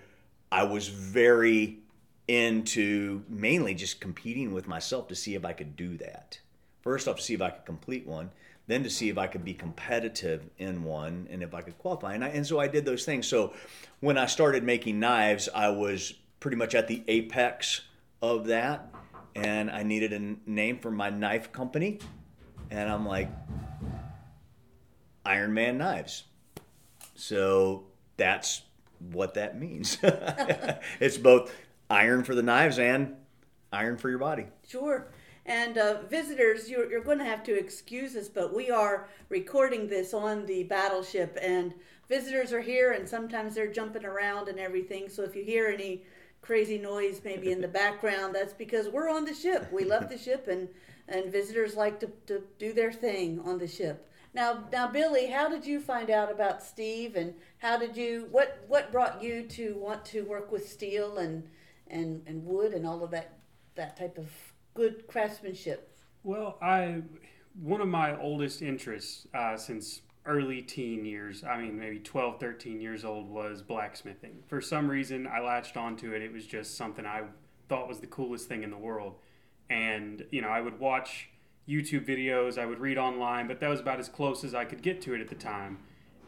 I 0.50 0.62
was 0.62 0.88
very 0.88 1.81
into 2.28 3.22
mainly 3.28 3.74
just 3.74 4.00
competing 4.00 4.52
with 4.52 4.68
myself 4.68 5.08
to 5.08 5.14
see 5.14 5.34
if 5.34 5.44
I 5.44 5.52
could 5.52 5.76
do 5.76 5.96
that. 5.98 6.40
First 6.82 7.08
off, 7.08 7.16
to 7.16 7.22
see 7.22 7.34
if 7.34 7.42
I 7.42 7.50
could 7.50 7.64
complete 7.64 8.06
one, 8.06 8.30
then 8.66 8.82
to 8.84 8.90
see 8.90 9.08
if 9.08 9.18
I 9.18 9.26
could 9.26 9.44
be 9.44 9.54
competitive 9.54 10.48
in 10.58 10.84
one 10.84 11.28
and 11.30 11.42
if 11.42 11.54
I 11.54 11.62
could 11.62 11.78
qualify. 11.78 12.14
And, 12.14 12.24
I, 12.24 12.28
and 12.28 12.46
so 12.46 12.58
I 12.60 12.68
did 12.68 12.84
those 12.84 13.04
things. 13.04 13.26
So 13.26 13.54
when 14.00 14.18
I 14.18 14.26
started 14.26 14.62
making 14.62 15.00
knives, 15.00 15.48
I 15.54 15.68
was 15.70 16.14
pretty 16.40 16.56
much 16.56 16.74
at 16.74 16.88
the 16.88 17.02
apex 17.08 17.82
of 18.20 18.46
that. 18.46 18.88
And 19.34 19.70
I 19.70 19.82
needed 19.82 20.12
a 20.12 20.50
name 20.50 20.78
for 20.78 20.90
my 20.90 21.10
knife 21.10 21.52
company. 21.52 21.98
And 22.70 22.90
I'm 22.90 23.06
like, 23.06 23.30
Iron 25.24 25.54
Man 25.54 25.78
Knives. 25.78 26.24
So 27.14 27.84
that's 28.16 28.62
what 29.10 29.34
that 29.34 29.58
means. 29.58 29.98
it's 31.00 31.16
both 31.16 31.52
iron 31.92 32.24
for 32.24 32.34
the 32.34 32.42
knives 32.42 32.78
and 32.78 33.14
iron 33.70 33.98
for 33.98 34.08
your 34.08 34.18
body. 34.18 34.46
Sure. 34.66 35.08
And 35.44 35.76
uh, 35.76 36.02
visitors, 36.08 36.70
you're, 36.70 36.90
you're 36.90 37.04
going 37.04 37.18
to 37.18 37.24
have 37.24 37.42
to 37.44 37.58
excuse 37.58 38.16
us, 38.16 38.28
but 38.28 38.54
we 38.54 38.70
are 38.70 39.08
recording 39.28 39.88
this 39.88 40.14
on 40.14 40.46
the 40.46 40.62
battleship, 40.64 41.36
and 41.42 41.74
visitors 42.08 42.52
are 42.52 42.60
here, 42.60 42.92
and 42.92 43.08
sometimes 43.08 43.54
they're 43.54 43.72
jumping 43.72 44.04
around 44.04 44.48
and 44.48 44.58
everything. 44.58 45.08
So 45.08 45.22
if 45.22 45.36
you 45.36 45.44
hear 45.44 45.66
any 45.66 46.04
crazy 46.40 46.78
noise 46.78 47.20
maybe 47.24 47.50
in 47.50 47.60
the 47.60 47.68
background, 47.82 48.34
that's 48.34 48.54
because 48.54 48.88
we're 48.88 49.10
on 49.10 49.24
the 49.24 49.34
ship. 49.34 49.68
We 49.72 49.84
love 49.84 50.08
the 50.08 50.18
ship, 50.18 50.48
and, 50.48 50.68
and 51.08 51.30
visitors 51.30 51.74
like 51.74 52.00
to, 52.00 52.10
to 52.28 52.42
do 52.58 52.72
their 52.72 52.92
thing 52.92 53.40
on 53.40 53.58
the 53.58 53.68
ship. 53.68 54.08
Now, 54.32 54.64
now, 54.72 54.86
Billy, 54.86 55.26
how 55.26 55.48
did 55.50 55.66
you 55.66 55.78
find 55.78 56.08
out 56.08 56.32
about 56.32 56.62
Steve, 56.62 57.16
and 57.16 57.34
how 57.58 57.76
did 57.76 57.96
you 57.96 58.28
what 58.30 58.64
what 58.66 58.90
brought 58.90 59.22
you 59.22 59.42
to 59.48 59.74
want 59.74 60.06
to 60.06 60.22
work 60.22 60.50
with 60.50 60.66
steel 60.66 61.18
and 61.18 61.42
and 61.92 62.22
and 62.26 62.44
wood 62.44 62.72
and 62.72 62.86
all 62.86 63.04
of 63.04 63.10
that 63.10 63.38
that 63.74 63.96
type 63.96 64.18
of 64.18 64.30
good 64.74 65.06
craftsmanship? 65.06 65.96
Well, 66.24 66.58
I 66.60 67.02
one 67.60 67.80
of 67.80 67.88
my 67.88 68.18
oldest 68.18 68.62
interests 68.62 69.26
uh, 69.34 69.56
since 69.56 70.00
early 70.24 70.62
teen 70.62 71.04
years, 71.04 71.44
I 71.44 71.60
mean 71.60 71.78
maybe 71.78 71.98
12, 71.98 72.40
13 72.40 72.80
years 72.80 73.04
old 73.04 73.28
was 73.28 73.62
blacksmithing. 73.62 74.42
For 74.48 74.60
some 74.60 74.90
reason, 74.90 75.26
I 75.26 75.40
latched 75.40 75.76
onto 75.76 76.12
it. 76.12 76.22
It 76.22 76.32
was 76.32 76.46
just 76.46 76.76
something 76.76 77.04
I 77.04 77.24
thought 77.68 77.88
was 77.88 78.00
the 78.00 78.06
coolest 78.06 78.48
thing 78.48 78.62
in 78.62 78.70
the 78.70 78.78
world. 78.78 79.16
And, 79.70 80.24
you 80.30 80.42
know, 80.42 80.48
I 80.48 80.60
would 80.60 80.78
watch 80.78 81.30
YouTube 81.68 82.06
videos, 82.06 82.58
I 82.58 82.66
would 82.66 82.80
read 82.80 82.98
online, 82.98 83.48
but 83.48 83.60
that 83.60 83.68
was 83.68 83.80
about 83.80 83.98
as 83.98 84.08
close 84.08 84.44
as 84.44 84.54
I 84.54 84.64
could 84.64 84.82
get 84.82 85.00
to 85.02 85.14
it 85.14 85.20
at 85.20 85.28
the 85.28 85.34
time. 85.34 85.78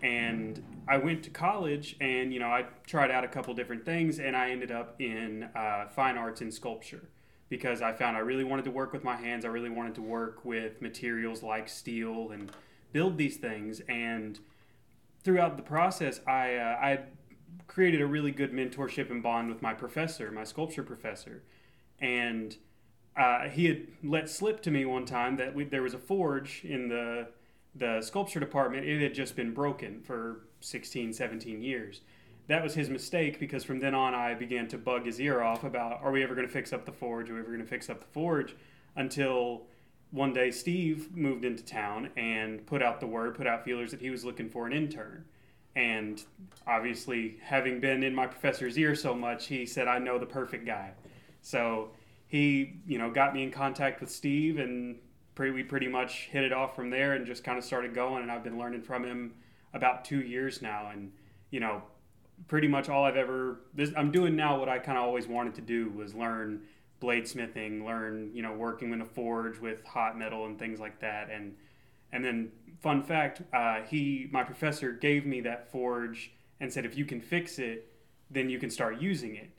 And 0.04 0.62
I 0.86 0.98
went 0.98 1.22
to 1.22 1.30
college 1.30 1.96
and, 1.98 2.32
you 2.32 2.38
know, 2.38 2.48
I 2.48 2.66
tried 2.86 3.10
out 3.10 3.24
a 3.24 3.28
couple 3.28 3.54
different 3.54 3.86
things 3.86 4.18
and 4.18 4.36
I 4.36 4.50
ended 4.50 4.70
up 4.70 5.00
in 5.00 5.48
uh, 5.56 5.86
fine 5.88 6.18
arts 6.18 6.42
and 6.42 6.52
sculpture 6.52 7.08
because 7.48 7.80
I 7.80 7.94
found 7.94 8.14
I 8.14 8.20
really 8.20 8.44
wanted 8.44 8.66
to 8.66 8.70
work 8.70 8.92
with 8.92 9.02
my 9.02 9.16
hands. 9.16 9.46
I 9.46 9.48
really 9.48 9.70
wanted 9.70 9.94
to 9.94 10.02
work 10.02 10.44
with 10.44 10.82
materials 10.82 11.42
like 11.42 11.70
steel 11.70 12.32
and 12.32 12.52
build 12.92 13.16
these 13.16 13.38
things. 13.38 13.80
And 13.88 14.38
throughout 15.22 15.56
the 15.56 15.62
process, 15.62 16.20
I 16.26 16.56
uh, 16.56 16.78
I 16.82 17.00
created 17.66 18.02
a 18.02 18.06
really 18.06 18.30
good 18.30 18.52
mentorship 18.52 19.10
and 19.10 19.22
bond 19.22 19.48
with 19.48 19.62
my 19.62 19.72
professor, 19.72 20.30
my 20.30 20.44
sculpture 20.44 20.82
professor, 20.82 21.42
and 21.98 22.56
uh, 23.16 23.48
he 23.48 23.66
had 23.66 23.86
let 24.02 24.28
slip 24.28 24.60
to 24.62 24.70
me 24.70 24.84
one 24.84 25.06
time 25.06 25.36
that 25.36 25.54
we, 25.54 25.64
there 25.64 25.82
was 25.82 25.94
a 25.94 25.98
forge 25.98 26.62
in 26.62 26.88
the 26.88 27.28
the 27.74 28.00
sculpture 28.02 28.40
department. 28.40 28.86
It 28.86 29.02
had 29.02 29.14
just 29.14 29.36
been 29.36 29.52
broken 29.52 30.00
for 30.00 30.40
16, 30.60 31.12
17 31.12 31.62
years. 31.62 32.00
That 32.46 32.62
was 32.62 32.74
his 32.74 32.90
mistake 32.90 33.40
because 33.40 33.64
from 33.64 33.80
then 33.80 33.94
on 33.94 34.14
I 34.14 34.34
began 34.34 34.68
to 34.68 34.78
bug 34.78 35.06
his 35.06 35.20
ear 35.20 35.42
off 35.42 35.64
about 35.64 36.02
are 36.02 36.12
we 36.12 36.22
ever 36.22 36.34
going 36.34 36.46
to 36.46 36.52
fix 36.52 36.72
up 36.72 36.84
the 36.84 36.92
forge? 36.92 37.30
Are 37.30 37.34
we 37.34 37.40
ever 37.40 37.48
going 37.48 37.62
to 37.62 37.66
fix 37.66 37.88
up 37.88 38.00
the 38.00 38.12
forge? 38.12 38.54
Until 38.96 39.62
one 40.10 40.32
day 40.32 40.50
Steve 40.50 41.16
moved 41.16 41.44
into 41.44 41.64
town 41.64 42.10
and 42.16 42.64
put 42.66 42.82
out 42.82 43.00
the 43.00 43.06
word, 43.06 43.34
put 43.34 43.46
out 43.46 43.64
feelers 43.64 43.90
that 43.90 44.00
he 44.00 44.10
was 44.10 44.24
looking 44.24 44.48
for 44.48 44.66
an 44.66 44.72
intern. 44.72 45.24
And 45.74 46.22
obviously, 46.66 47.38
having 47.42 47.80
been 47.80 48.04
in 48.04 48.14
my 48.14 48.26
professor's 48.26 48.78
ear 48.78 48.94
so 48.94 49.14
much, 49.14 49.46
he 49.46 49.66
said, 49.66 49.88
I 49.88 49.98
know 49.98 50.18
the 50.18 50.26
perfect 50.26 50.66
guy. 50.66 50.92
So 51.42 51.90
he, 52.28 52.74
you 52.86 52.98
know, 52.98 53.10
got 53.10 53.34
me 53.34 53.42
in 53.42 53.50
contact 53.50 54.00
with 54.00 54.10
Steve, 54.10 54.58
and 54.58 54.98
pretty, 55.34 55.52
we 55.52 55.62
pretty 55.62 55.88
much 55.88 56.28
hit 56.30 56.44
it 56.44 56.52
off 56.52 56.74
from 56.74 56.90
there 56.90 57.14
and 57.14 57.26
just 57.26 57.44
kind 57.44 57.58
of 57.58 57.64
started 57.64 57.94
going. 57.94 58.22
And 58.22 58.30
I've 58.30 58.44
been 58.44 58.58
learning 58.58 58.82
from 58.82 59.04
him 59.04 59.34
about 59.72 60.04
two 60.04 60.20
years 60.20 60.62
now. 60.62 60.90
And, 60.92 61.12
you 61.50 61.60
know, 61.60 61.82
pretty 62.48 62.68
much 62.68 62.88
all 62.88 63.04
I've 63.04 63.16
ever, 63.16 63.60
this, 63.74 63.90
I'm 63.96 64.10
doing 64.10 64.36
now 64.36 64.58
what 64.58 64.68
I 64.68 64.78
kind 64.78 64.98
of 64.98 65.04
always 65.04 65.26
wanted 65.26 65.54
to 65.56 65.60
do 65.60 65.90
was 65.90 66.14
learn 66.14 66.62
bladesmithing, 67.00 67.84
learn, 67.84 68.30
you 68.32 68.42
know, 68.42 68.52
working 68.52 68.92
in 68.92 69.00
a 69.00 69.04
forge 69.04 69.58
with 69.58 69.84
hot 69.84 70.18
metal 70.18 70.46
and 70.46 70.58
things 70.58 70.80
like 70.80 71.00
that. 71.00 71.30
And, 71.30 71.54
and 72.12 72.24
then 72.24 72.52
fun 72.80 73.02
fact, 73.02 73.42
uh, 73.52 73.80
he, 73.82 74.28
my 74.30 74.44
professor 74.44 74.92
gave 74.92 75.26
me 75.26 75.40
that 75.42 75.70
forge 75.70 76.32
and 76.60 76.72
said, 76.72 76.84
if 76.84 76.96
you 76.96 77.04
can 77.04 77.20
fix 77.20 77.58
it, 77.58 77.92
then 78.30 78.48
you 78.48 78.58
can 78.58 78.70
start 78.70 79.00
using 79.00 79.36
it. 79.36 79.50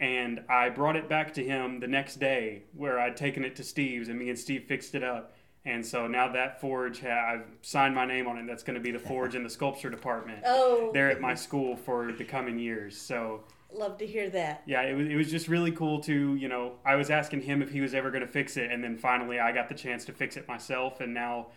And 0.00 0.42
I 0.48 0.70
brought 0.70 0.96
it 0.96 1.08
back 1.08 1.34
to 1.34 1.44
him 1.44 1.78
the 1.78 1.86
next 1.86 2.18
day 2.18 2.62
where 2.74 2.98
I'd 2.98 3.16
taken 3.16 3.44
it 3.44 3.54
to 3.56 3.62
Steve's 3.62 4.08
and 4.08 4.18
me 4.18 4.30
and 4.30 4.38
Steve 4.38 4.64
fixed 4.64 4.94
it 4.94 5.04
up. 5.04 5.34
And 5.66 5.84
so 5.84 6.06
now 6.06 6.32
that 6.32 6.58
forge, 6.58 7.04
I've 7.04 7.44
signed 7.60 7.94
my 7.94 8.06
name 8.06 8.26
on 8.26 8.38
it. 8.38 8.46
That's 8.46 8.62
going 8.62 8.76
to 8.76 8.80
be 8.80 8.92
the 8.92 8.98
forge 8.98 9.34
in 9.34 9.42
the 9.42 9.50
sculpture 9.50 9.90
department 9.90 10.40
Oh, 10.46 10.90
there 10.94 11.10
at 11.10 11.20
my 11.20 11.34
school 11.34 11.76
for 11.76 12.12
the 12.12 12.24
coming 12.24 12.58
years. 12.58 12.96
So 12.96 13.44
love 13.70 13.98
to 13.98 14.06
hear 14.06 14.30
that. 14.30 14.62
yeah, 14.66 14.82
it 14.82 14.94
was, 14.94 15.06
it 15.06 15.16
was 15.16 15.30
just 15.30 15.48
really 15.48 15.70
cool 15.70 16.00
to, 16.00 16.34
you 16.34 16.48
know, 16.48 16.72
I 16.84 16.96
was 16.96 17.10
asking 17.10 17.42
him 17.42 17.60
if 17.60 17.70
he 17.70 17.82
was 17.82 17.92
ever 17.92 18.10
going 18.10 18.22
to 18.22 18.26
fix 18.26 18.56
it. 18.56 18.70
And 18.70 18.82
then 18.82 18.96
finally 18.96 19.38
I 19.38 19.52
got 19.52 19.68
the 19.68 19.74
chance 19.74 20.06
to 20.06 20.12
fix 20.12 20.38
it 20.38 20.48
myself. 20.48 21.02
And 21.02 21.12
now 21.12 21.48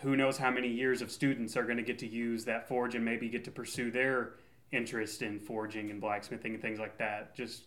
who 0.00 0.14
knows 0.14 0.36
how 0.36 0.50
many 0.50 0.68
years 0.68 1.00
of 1.00 1.10
students 1.10 1.56
are 1.56 1.64
going 1.64 1.78
to 1.78 1.82
get 1.82 1.98
to 2.00 2.06
use 2.06 2.44
that 2.44 2.68
forge 2.68 2.94
and 2.94 3.02
maybe 3.04 3.30
get 3.30 3.44
to 3.44 3.50
pursue 3.50 3.90
their 3.90 4.34
interest 4.72 5.22
in 5.22 5.40
forging 5.40 5.90
and 5.90 6.02
blacksmithing 6.02 6.52
and 6.52 6.62
things 6.62 6.78
like 6.78 6.98
that 6.98 7.34
just 7.34 7.64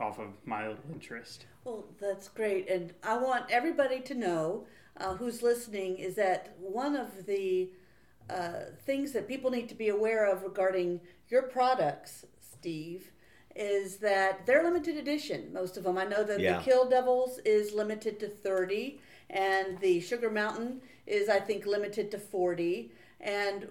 off 0.00 0.18
of 0.18 0.28
my 0.44 0.68
little 0.68 0.82
interest. 0.92 1.46
Well, 1.64 1.84
that's 2.00 2.28
great. 2.28 2.68
And 2.68 2.92
I 3.02 3.16
want 3.16 3.44
everybody 3.50 4.00
to 4.00 4.14
know 4.14 4.66
uh, 4.96 5.14
who's 5.14 5.42
listening 5.42 5.96
is 5.98 6.14
that 6.16 6.54
one 6.58 6.96
of 6.96 7.26
the 7.26 7.70
uh, 8.28 8.52
things 8.84 9.12
that 9.12 9.28
people 9.28 9.50
need 9.50 9.68
to 9.68 9.74
be 9.74 9.88
aware 9.88 10.30
of 10.30 10.42
regarding 10.42 11.00
your 11.28 11.42
products, 11.42 12.24
Steve, 12.40 13.10
is 13.54 13.98
that 13.98 14.46
they're 14.46 14.62
limited 14.62 14.96
edition. 14.96 15.52
Most 15.52 15.76
of 15.76 15.84
them. 15.84 15.98
I 15.98 16.04
know 16.04 16.24
that 16.24 16.40
Yeah. 16.40 16.58
the 16.58 16.64
Kill 16.64 16.88
Devils 16.88 17.38
is 17.44 17.72
limited 17.74 18.18
to 18.20 18.28
30, 18.28 19.00
and 19.30 19.78
the 19.80 20.00
Sugar 20.00 20.30
Mountain 20.30 20.80
is, 21.06 21.28
I 21.28 21.40
think, 21.40 21.66
limited 21.66 22.10
to 22.12 22.18
40. 22.18 22.92
And 23.20 23.68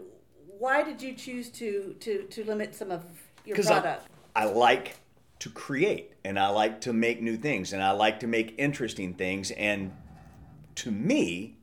why 0.59 0.83
did 0.83 1.01
you 1.01 1.13
choose 1.13 1.49
to, 1.49 1.95
to, 1.99 2.23
to 2.23 2.43
limit 2.43 2.75
some 2.75 2.91
of 2.91 3.03
your 3.45 3.55
Because 3.55 3.71
I, 3.71 3.79
product? 3.79 4.07
I 4.35 4.45
like 4.45 4.95
to 5.41 5.49
create 5.49 6.13
and 6.23 6.37
I 6.37 6.49
like 6.49 6.81
to 6.81 6.93
make 6.93 7.19
new 7.19 7.35
things 7.35 7.73
and 7.73 7.81
I 7.81 7.91
like 7.91 8.19
to 8.19 8.27
make 8.27 8.53
interesting 8.59 9.15
things. 9.15 9.49
And 9.49 9.91
to 10.75 10.91
me, 10.91 11.57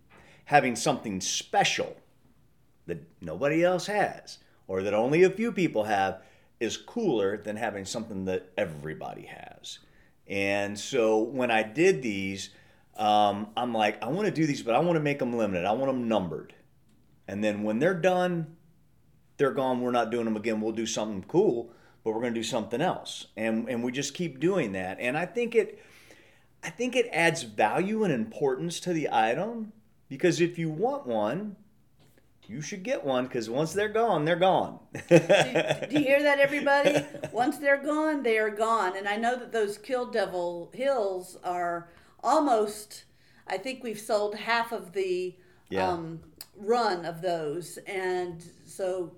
having 0.46 0.74
something 0.74 1.20
special 1.20 1.96
that 2.86 3.00
nobody 3.20 3.62
else 3.62 3.86
has 3.86 4.38
or 4.66 4.82
that 4.82 4.94
only 4.94 5.22
a 5.22 5.30
few 5.30 5.52
people 5.52 5.84
have 5.84 6.22
is 6.58 6.76
cooler 6.76 7.36
than 7.36 7.54
having 7.54 7.84
something 7.84 8.24
that 8.24 8.50
everybody 8.58 9.26
has. 9.26 9.78
And 10.26 10.76
so 10.76 11.18
when 11.18 11.52
I 11.52 11.62
did 11.62 12.02
these, 12.02 12.50
um, 12.96 13.48
I'm 13.56 13.72
like, 13.72 14.02
I 14.02 14.08
want 14.08 14.26
to 14.26 14.34
do 14.34 14.44
these, 14.44 14.60
but 14.60 14.74
I 14.74 14.80
want 14.80 14.96
to 14.96 15.00
make 15.00 15.20
them 15.20 15.36
limited. 15.36 15.64
I 15.64 15.72
want 15.72 15.86
them 15.92 16.08
numbered. 16.08 16.52
And 17.28 17.44
then 17.44 17.62
when 17.62 17.78
they're 17.78 17.94
done, 17.94 18.56
they're 19.36 19.52
gone. 19.52 19.80
We're 19.80 19.92
not 19.92 20.10
doing 20.10 20.24
them 20.24 20.36
again. 20.36 20.60
We'll 20.60 20.72
do 20.72 20.86
something 20.86 21.24
cool, 21.28 21.70
but 22.08 22.14
we're 22.14 22.22
going 22.22 22.32
to 22.32 22.40
do 22.40 22.44
something 22.44 22.80
else. 22.80 23.26
And 23.36 23.68
and 23.68 23.84
we 23.84 23.92
just 23.92 24.14
keep 24.14 24.40
doing 24.40 24.72
that. 24.72 24.98
And 24.98 25.16
I 25.16 25.26
think 25.26 25.54
it 25.54 25.78
I 26.64 26.70
think 26.70 26.96
it 26.96 27.06
adds 27.12 27.42
value 27.42 28.02
and 28.02 28.12
importance 28.12 28.80
to 28.80 28.94
the 28.94 29.08
item 29.12 29.72
because 30.08 30.40
if 30.40 30.58
you 30.58 30.70
want 30.70 31.06
one, 31.06 31.56
you 32.46 32.62
should 32.62 32.82
get 32.82 33.04
one 33.04 33.24
because 33.26 33.50
once 33.50 33.74
they're 33.74 33.90
gone, 33.90 34.24
they're 34.24 34.36
gone. 34.36 34.78
do, 35.10 35.18
do 35.18 35.86
you 35.90 35.98
hear 36.00 36.22
that, 36.22 36.38
everybody? 36.40 37.04
Once 37.32 37.58
they're 37.58 37.82
gone, 37.82 38.22
they 38.22 38.38
are 38.38 38.48
gone. 38.48 38.96
And 38.96 39.06
I 39.06 39.16
know 39.16 39.36
that 39.38 39.52
those 39.52 39.76
Kill 39.76 40.06
Devil 40.10 40.70
Hills 40.72 41.36
are 41.44 41.90
almost. 42.24 43.04
I 43.46 43.58
think 43.58 43.84
we've 43.84 43.98
sold 44.00 44.34
half 44.34 44.72
of 44.72 44.94
the 44.94 45.36
Yeah. 45.68 45.88
um, 45.90 46.20
run 46.56 47.04
of 47.04 47.20
those, 47.20 47.76
and 47.86 48.42
so 48.64 49.12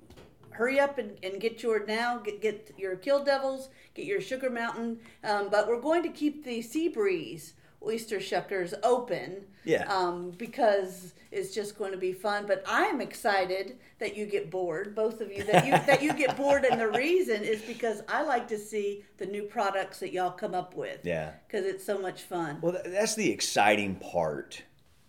hurry 0.61 0.79
up 0.79 0.99
and, 0.99 1.17
and 1.23 1.41
get 1.41 1.63
your 1.63 1.87
now. 1.87 2.19
Get 2.19 2.43
get 2.43 2.71
your 2.77 2.95
Kill 2.97 3.25
Devils, 3.25 3.71
get 3.95 4.05
your 4.05 4.21
Sugar 4.21 4.51
Mountain. 4.51 5.01
Um, 5.25 5.49
but 5.51 5.67
we're 5.67 5.81
going 5.81 6.03
to 6.03 6.11
keep 6.11 6.45
the 6.45 6.61
Sea 6.61 6.89
Breeze 6.89 7.55
oyster 7.83 8.19
shuckers 8.19 8.75
open 8.83 9.47
Yeah. 9.65 9.91
um, 9.91 10.33
because 10.33 11.15
it's 11.31 11.55
just 11.55 11.79
going 11.79 11.93
to 11.93 11.97
be 11.97 12.13
fun. 12.13 12.45
But 12.47 12.63
I'm 12.67 13.01
excited 13.01 13.79
that 14.01 14.15
you 14.19 14.27
get 14.27 14.51
bored, 14.51 14.95
both 14.95 15.23
of 15.23 15.33
you, 15.33 15.45
that 15.45 15.65
you 15.65 15.73
that 15.87 16.03
you 16.03 16.13
get 16.13 16.37
bored, 16.37 16.67
and 16.67 16.79
the 16.79 16.89
reason 16.89 17.43
is 17.43 17.63
because 17.63 18.03
I 18.07 18.23
like 18.23 18.47
to 18.49 18.59
see 18.59 19.05
the 19.17 19.25
new 19.25 19.45
products 19.45 19.99
that 20.01 20.13
y'all 20.13 20.31
come 20.31 20.55
up 20.55 20.77
with. 20.77 21.01
Yeah. 21.05 21.33
because 21.47 21.65
it's 21.65 21.83
so 21.85 21.99
much 21.99 22.21
fun. 22.21 22.59
Well, 22.61 22.77
that's 22.85 23.15
the 23.15 23.31
exciting 23.31 23.95
part. 23.97 24.63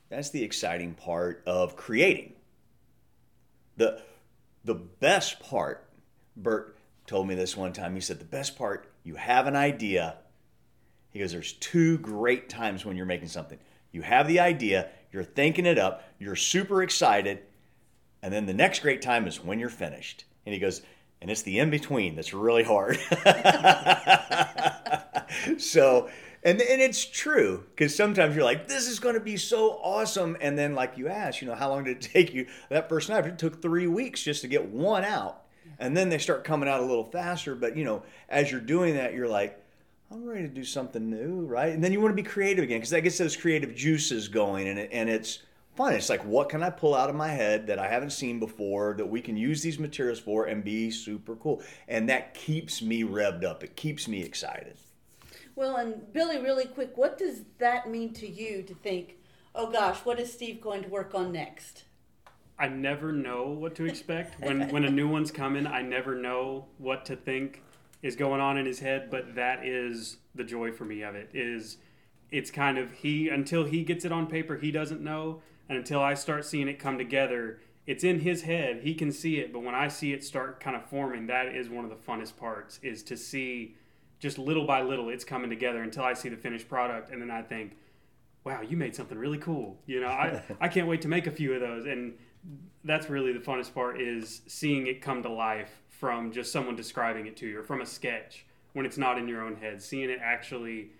That's 0.09 0.29
the 0.29 0.43
exciting 0.43 0.93
part 0.93 1.43
of 1.45 1.75
creating. 1.75 2.35
The 3.75 4.01
the 4.63 4.75
best 4.75 5.39
part, 5.39 5.89
Bert 6.35 6.77
told 7.07 7.27
me 7.27 7.35
this 7.35 7.57
one 7.57 7.73
time. 7.73 7.95
He 7.95 8.01
said 8.01 8.19
the 8.19 8.25
best 8.25 8.57
part, 8.57 8.91
you 9.03 9.15
have 9.15 9.47
an 9.47 9.55
idea. 9.55 10.17
He 11.09 11.19
goes, 11.19 11.31
there's 11.31 11.53
two 11.53 11.97
great 11.97 12.49
times 12.49 12.85
when 12.85 12.95
you're 12.95 13.05
making 13.05 13.27
something. 13.27 13.59
You 13.91 14.01
have 14.03 14.27
the 14.27 14.39
idea, 14.39 14.89
you're 15.11 15.23
thinking 15.23 15.65
it 15.65 15.77
up, 15.77 16.03
you're 16.19 16.35
super 16.35 16.81
excited, 16.81 17.39
and 18.21 18.33
then 18.33 18.45
the 18.45 18.53
next 18.53 18.79
great 18.79 19.01
time 19.01 19.27
is 19.27 19.43
when 19.43 19.59
you're 19.59 19.69
finished. 19.69 20.25
And 20.45 20.53
he 20.53 20.59
goes, 20.59 20.81
and 21.21 21.29
it's 21.29 21.41
the 21.41 21.59
in 21.59 21.69
between 21.69 22.15
that's 22.15 22.33
really 22.33 22.63
hard. 22.63 22.97
so, 25.59 26.09
and 26.43 26.61
and 26.61 26.81
it's 26.81 27.05
true 27.05 27.65
because 27.69 27.95
sometimes 27.95 28.35
you're 28.35 28.45
like, 28.45 28.67
this 28.67 28.87
is 28.87 28.99
going 28.99 29.15
to 29.15 29.21
be 29.21 29.37
so 29.37 29.79
awesome, 29.83 30.37
and 30.41 30.57
then 30.57 30.73
like 30.75 30.97
you 30.97 31.07
ask, 31.07 31.41
you 31.41 31.47
know, 31.47 31.55
how 31.55 31.69
long 31.69 31.83
did 31.83 31.97
it 31.97 32.01
take 32.13 32.33
you? 32.33 32.47
That 32.69 32.89
first 32.89 33.09
knife 33.09 33.25
it 33.25 33.37
took 33.37 33.61
three 33.61 33.87
weeks 33.87 34.23
just 34.23 34.41
to 34.41 34.47
get 34.47 34.65
one 34.65 35.03
out, 35.03 35.43
and 35.79 35.95
then 35.95 36.09
they 36.09 36.17
start 36.17 36.43
coming 36.43 36.69
out 36.69 36.79
a 36.79 36.85
little 36.85 37.05
faster. 37.05 37.55
But 37.55 37.77
you 37.77 37.83
know, 37.83 38.03
as 38.29 38.51
you're 38.51 38.61
doing 38.61 38.95
that, 38.95 39.13
you're 39.13 39.29
like. 39.29 39.57
I'm 40.13 40.25
ready 40.25 40.41
to 40.41 40.53
do 40.53 40.65
something 40.65 41.09
new, 41.09 41.45
right? 41.45 41.71
And 41.71 41.81
then 41.81 41.93
you 41.93 42.01
want 42.01 42.11
to 42.11 42.21
be 42.21 42.27
creative 42.27 42.65
again 42.65 42.79
because 42.79 42.89
that 42.89 42.99
gets 42.99 43.17
those 43.17 43.37
creative 43.37 43.73
juices 43.73 44.27
going, 44.27 44.67
and 44.67 44.77
it, 44.77 44.89
and 44.91 45.09
it's 45.09 45.39
fun. 45.75 45.93
It's 45.93 46.09
like, 46.09 46.25
what 46.25 46.49
can 46.49 46.63
I 46.63 46.69
pull 46.69 46.93
out 46.93 47.09
of 47.09 47.15
my 47.15 47.29
head 47.29 47.67
that 47.67 47.79
I 47.79 47.87
haven't 47.87 48.11
seen 48.11 48.37
before 48.39 48.93
that 48.97 49.05
we 49.05 49.21
can 49.21 49.37
use 49.37 49.61
these 49.61 49.79
materials 49.79 50.19
for 50.19 50.45
and 50.45 50.65
be 50.65 50.91
super 50.91 51.35
cool? 51.37 51.61
And 51.87 52.09
that 52.09 52.33
keeps 52.33 52.81
me 52.81 53.03
revved 53.03 53.45
up. 53.45 53.63
It 53.63 53.77
keeps 53.77 54.07
me 54.07 54.21
excited. 54.21 54.77
Well, 55.55 55.77
and 55.77 56.11
Billy, 56.13 56.39
really 56.39 56.65
quick, 56.65 56.97
what 56.97 57.17
does 57.17 57.41
that 57.59 57.89
mean 57.89 58.13
to 58.13 58.27
you 58.27 58.63
to 58.63 58.73
think? 58.73 59.17
Oh 59.53 59.69
gosh, 59.69 59.99
what 59.99 60.19
is 60.19 60.31
Steve 60.31 60.61
going 60.61 60.83
to 60.83 60.89
work 60.89 61.13
on 61.13 61.31
next? 61.31 61.83
I 62.57 62.67
never 62.67 63.11
know 63.11 63.47
what 63.47 63.75
to 63.75 63.85
expect 63.85 64.39
when 64.39 64.69
when 64.71 64.85
a 64.85 64.89
new 64.89 65.07
one's 65.07 65.31
coming. 65.31 65.67
I 65.67 65.81
never 65.81 66.15
know 66.15 66.67
what 66.77 67.05
to 67.05 67.15
think 67.15 67.63
is 68.01 68.15
going 68.15 68.39
on 68.39 68.57
in 68.57 68.65
his 68.65 68.79
head, 68.79 69.09
but 69.09 69.35
that 69.35 69.65
is 69.65 70.17
the 70.35 70.43
joy 70.43 70.71
for 70.71 70.85
me 70.85 71.01
of 71.01 71.15
it. 71.15 71.31
Is 71.33 71.77
it's 72.29 72.51
kind 72.51 72.77
of 72.77 72.91
he 72.91 73.29
until 73.29 73.65
he 73.65 73.83
gets 73.83 74.05
it 74.05 74.11
on 74.11 74.27
paper, 74.27 74.57
he 74.57 74.71
doesn't 74.71 75.01
know, 75.01 75.41
and 75.67 75.77
until 75.77 76.01
I 76.01 76.13
start 76.13 76.45
seeing 76.45 76.67
it 76.67 76.79
come 76.79 76.97
together, 76.97 77.59
it's 77.85 78.03
in 78.03 78.19
his 78.19 78.43
head. 78.43 78.81
He 78.83 78.93
can 78.93 79.11
see 79.11 79.39
it, 79.39 79.51
but 79.51 79.63
when 79.63 79.75
I 79.75 79.87
see 79.87 80.13
it 80.13 80.23
start 80.23 80.59
kind 80.59 80.75
of 80.75 80.85
forming, 80.85 81.27
that 81.27 81.47
is 81.47 81.67
one 81.67 81.83
of 81.83 81.89
the 81.89 81.97
funnest 81.97 82.37
parts. 82.37 82.79
Is 82.81 83.03
to 83.03 83.17
see 83.17 83.75
just 84.21 84.37
little 84.37 84.65
by 84.65 84.83
little 84.83 85.09
it's 85.09 85.25
coming 85.25 85.49
together 85.49 85.81
until 85.81 86.03
I 86.03 86.13
see 86.13 86.29
the 86.29 86.37
finished 86.37 86.69
product, 86.69 87.11
and 87.11 87.19
then 87.19 87.31
I 87.31 87.41
think, 87.41 87.75
wow, 88.43 88.61
you 88.61 88.77
made 88.77 88.95
something 88.95 89.17
really 89.17 89.39
cool. 89.39 89.79
You 89.87 89.99
know, 89.99 90.07
I, 90.07 90.43
I 90.61 90.67
can't 90.67 90.87
wait 90.87 91.01
to 91.01 91.07
make 91.07 91.25
a 91.25 91.31
few 91.31 91.53
of 91.53 91.59
those. 91.59 91.87
And 91.87 92.13
that's 92.83 93.09
really 93.09 93.33
the 93.33 93.39
funnest 93.39 93.73
part 93.73 93.99
is 93.99 94.41
seeing 94.47 94.85
it 94.85 95.01
come 95.01 95.23
to 95.23 95.29
life 95.29 95.81
from 95.89 96.31
just 96.31 96.51
someone 96.51 96.75
describing 96.75 97.25
it 97.25 97.35
to 97.37 97.47
you 97.47 97.59
or 97.59 97.63
from 97.63 97.81
a 97.81 97.85
sketch 97.85 98.45
when 98.73 98.85
it's 98.85 98.97
not 98.97 99.17
in 99.17 99.27
your 99.27 99.41
own 99.41 99.55
head, 99.55 99.81
seeing 99.81 100.09
it 100.09 100.19
actually 100.21 100.91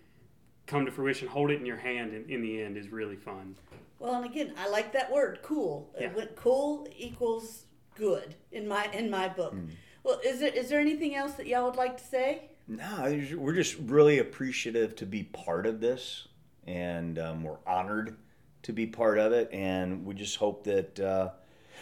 come 0.65 0.85
to 0.85 0.91
fruition, 0.91 1.27
hold 1.27 1.51
it 1.51 1.59
in 1.59 1.65
your 1.65 1.77
hand 1.77 2.13
in, 2.13 2.27
in 2.27 2.41
the 2.41 2.61
end 2.61 2.75
is 2.75 2.89
really 2.89 3.15
fun. 3.15 3.55
Well, 3.99 4.15
and 4.15 4.25
again, 4.25 4.53
I 4.57 4.67
like 4.67 4.93
that 4.93 5.11
word, 5.11 5.39
cool. 5.43 5.91
Yeah. 5.95 6.07
It 6.07 6.15
went 6.15 6.35
cool 6.35 6.87
equals 6.97 7.65
good 7.95 8.35
in 8.51 8.67
my 8.67 8.89
in 8.93 9.11
my 9.11 9.29
book. 9.29 9.53
Hmm. 9.53 9.65
Well, 10.03 10.19
is 10.25 10.39
there 10.39 10.49
is 10.49 10.69
there 10.69 10.79
anything 10.79 11.15
else 11.15 11.33
that 11.33 11.45
y'all 11.45 11.65
would 11.65 11.75
like 11.75 11.97
to 11.97 12.03
say? 12.03 12.50
No, 12.67 13.21
we're 13.35 13.53
just 13.53 13.77
really 13.79 14.19
appreciative 14.19 14.95
to 14.97 15.05
be 15.05 15.23
part 15.23 15.65
of 15.65 15.81
this, 15.81 16.27
and 16.65 17.19
um, 17.19 17.43
we're 17.43 17.57
honored 17.67 18.15
to 18.63 18.73
be 18.73 18.85
part 18.87 19.17
of 19.17 19.33
it. 19.33 19.49
And 19.51 20.05
we 20.05 20.13
just 20.13 20.37
hope 20.37 20.63
that 20.65 20.99
uh, 20.99 21.29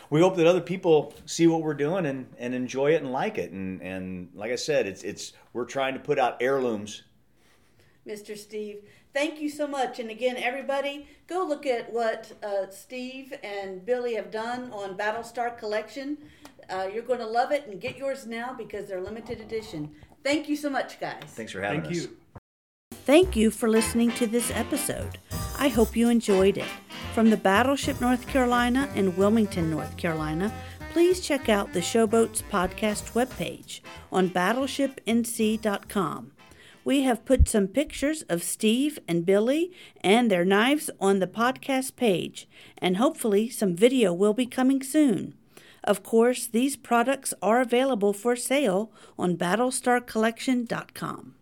we 0.10 0.22
hope 0.22 0.36
that 0.38 0.48
other 0.48 0.62
people 0.62 1.14
see 1.26 1.48
what 1.48 1.62
we're 1.62 1.74
doing 1.74 2.06
and, 2.06 2.28
and 2.38 2.56
enjoy 2.56 2.94
it 2.94 3.04
and 3.04 3.12
like 3.12 3.38
it. 3.38 3.52
And 3.52 3.82
and 3.82 4.30
like 4.34 4.52
I 4.52 4.56
said, 4.56 4.88
it's 4.88 5.04
it's 5.04 5.34
we're 5.54 5.66
trying 5.66 5.94
to 5.94 6.00
put 6.00 6.18
out 6.18 6.38
heirlooms. 6.42 7.04
Mr. 8.08 8.38
Steve. 8.38 8.84
Thank 9.14 9.42
you 9.42 9.50
so 9.50 9.68
much. 9.68 10.00
And 10.00 10.10
again, 10.10 10.38
everybody, 10.38 11.08
go 11.28 11.46
look 11.46 11.66
at 11.66 11.92
what 11.92 12.32
uh, 12.44 12.70
Steve 12.70 13.34
and 13.44 13.86
Billy 13.86 14.16
have 14.16 14.32
done 14.32 14.72
on 14.72 14.98
Battlestar 14.98 15.58
Collection. 15.58 16.18
Uh, 16.70 16.88
you're 16.94 17.04
going 17.04 17.20
to 17.20 17.26
love 17.26 17.52
it 17.52 17.68
and 17.68 17.82
get 17.82 17.98
yours 17.98 18.28
now 18.28 18.54
because 18.54 18.88
they're 18.88 19.02
limited 19.02 19.42
edition. 19.42 19.92
Thank 20.24 20.50
you 20.50 20.56
so 20.56 20.70
much, 20.70 21.00
guys. 21.00 21.24
Thanks 21.28 21.52
for 21.52 21.62
having 21.62 21.82
Thank 21.82 21.96
us. 21.96 22.04
you. 22.04 22.18
Thank 23.06 23.36
you 23.36 23.50
for 23.50 23.70
listening 23.70 24.12
to 24.14 24.28
this 24.28 24.52
episode. 24.52 25.18
I 25.58 25.70
hope 25.70 25.96
you 25.96 26.10
enjoyed 26.10 26.58
it. 26.58 26.68
From 27.14 27.30
the 27.30 27.38
Battleship 27.38 28.00
North 28.00 28.28
Carolina 28.28 28.90
in 28.96 29.16
Wilmington, 29.16 29.72
North 29.72 29.98
Carolina, 29.98 30.54
please 30.92 31.22
check 31.22 31.50
out 31.50 31.74
the 31.74 31.80
Showboats 31.80 32.44
podcast 32.44 33.14
webpage 33.14 33.82
on 34.12 34.30
battleshipnc.com. 34.30 36.32
We 36.86 37.02
have 37.02 37.26
put 37.26 37.48
some 37.48 37.68
pictures 37.68 38.22
of 38.24 38.42
Steve 38.42 39.00
and 39.08 39.26
Billy 39.26 39.72
and 40.02 40.32
their 40.32 40.46
knives 40.46 40.90
on 41.00 41.20
the 41.20 41.28
podcast 41.28 41.96
page, 41.96 42.48
and 42.78 42.98
hopefully 42.98 43.50
some 43.50 43.76
video 43.76 44.14
will 44.14 44.34
be 44.34 44.46
coming 44.46 44.82
soon. 44.82 45.36
Of 45.90 46.04
course, 46.04 46.46
these 46.46 46.76
products 46.78 47.34
are 47.42 47.60
available 47.62 48.14
for 48.14 48.36
sale 48.36 48.92
on 49.18 49.36
battlestarcollection.com. 49.38 51.34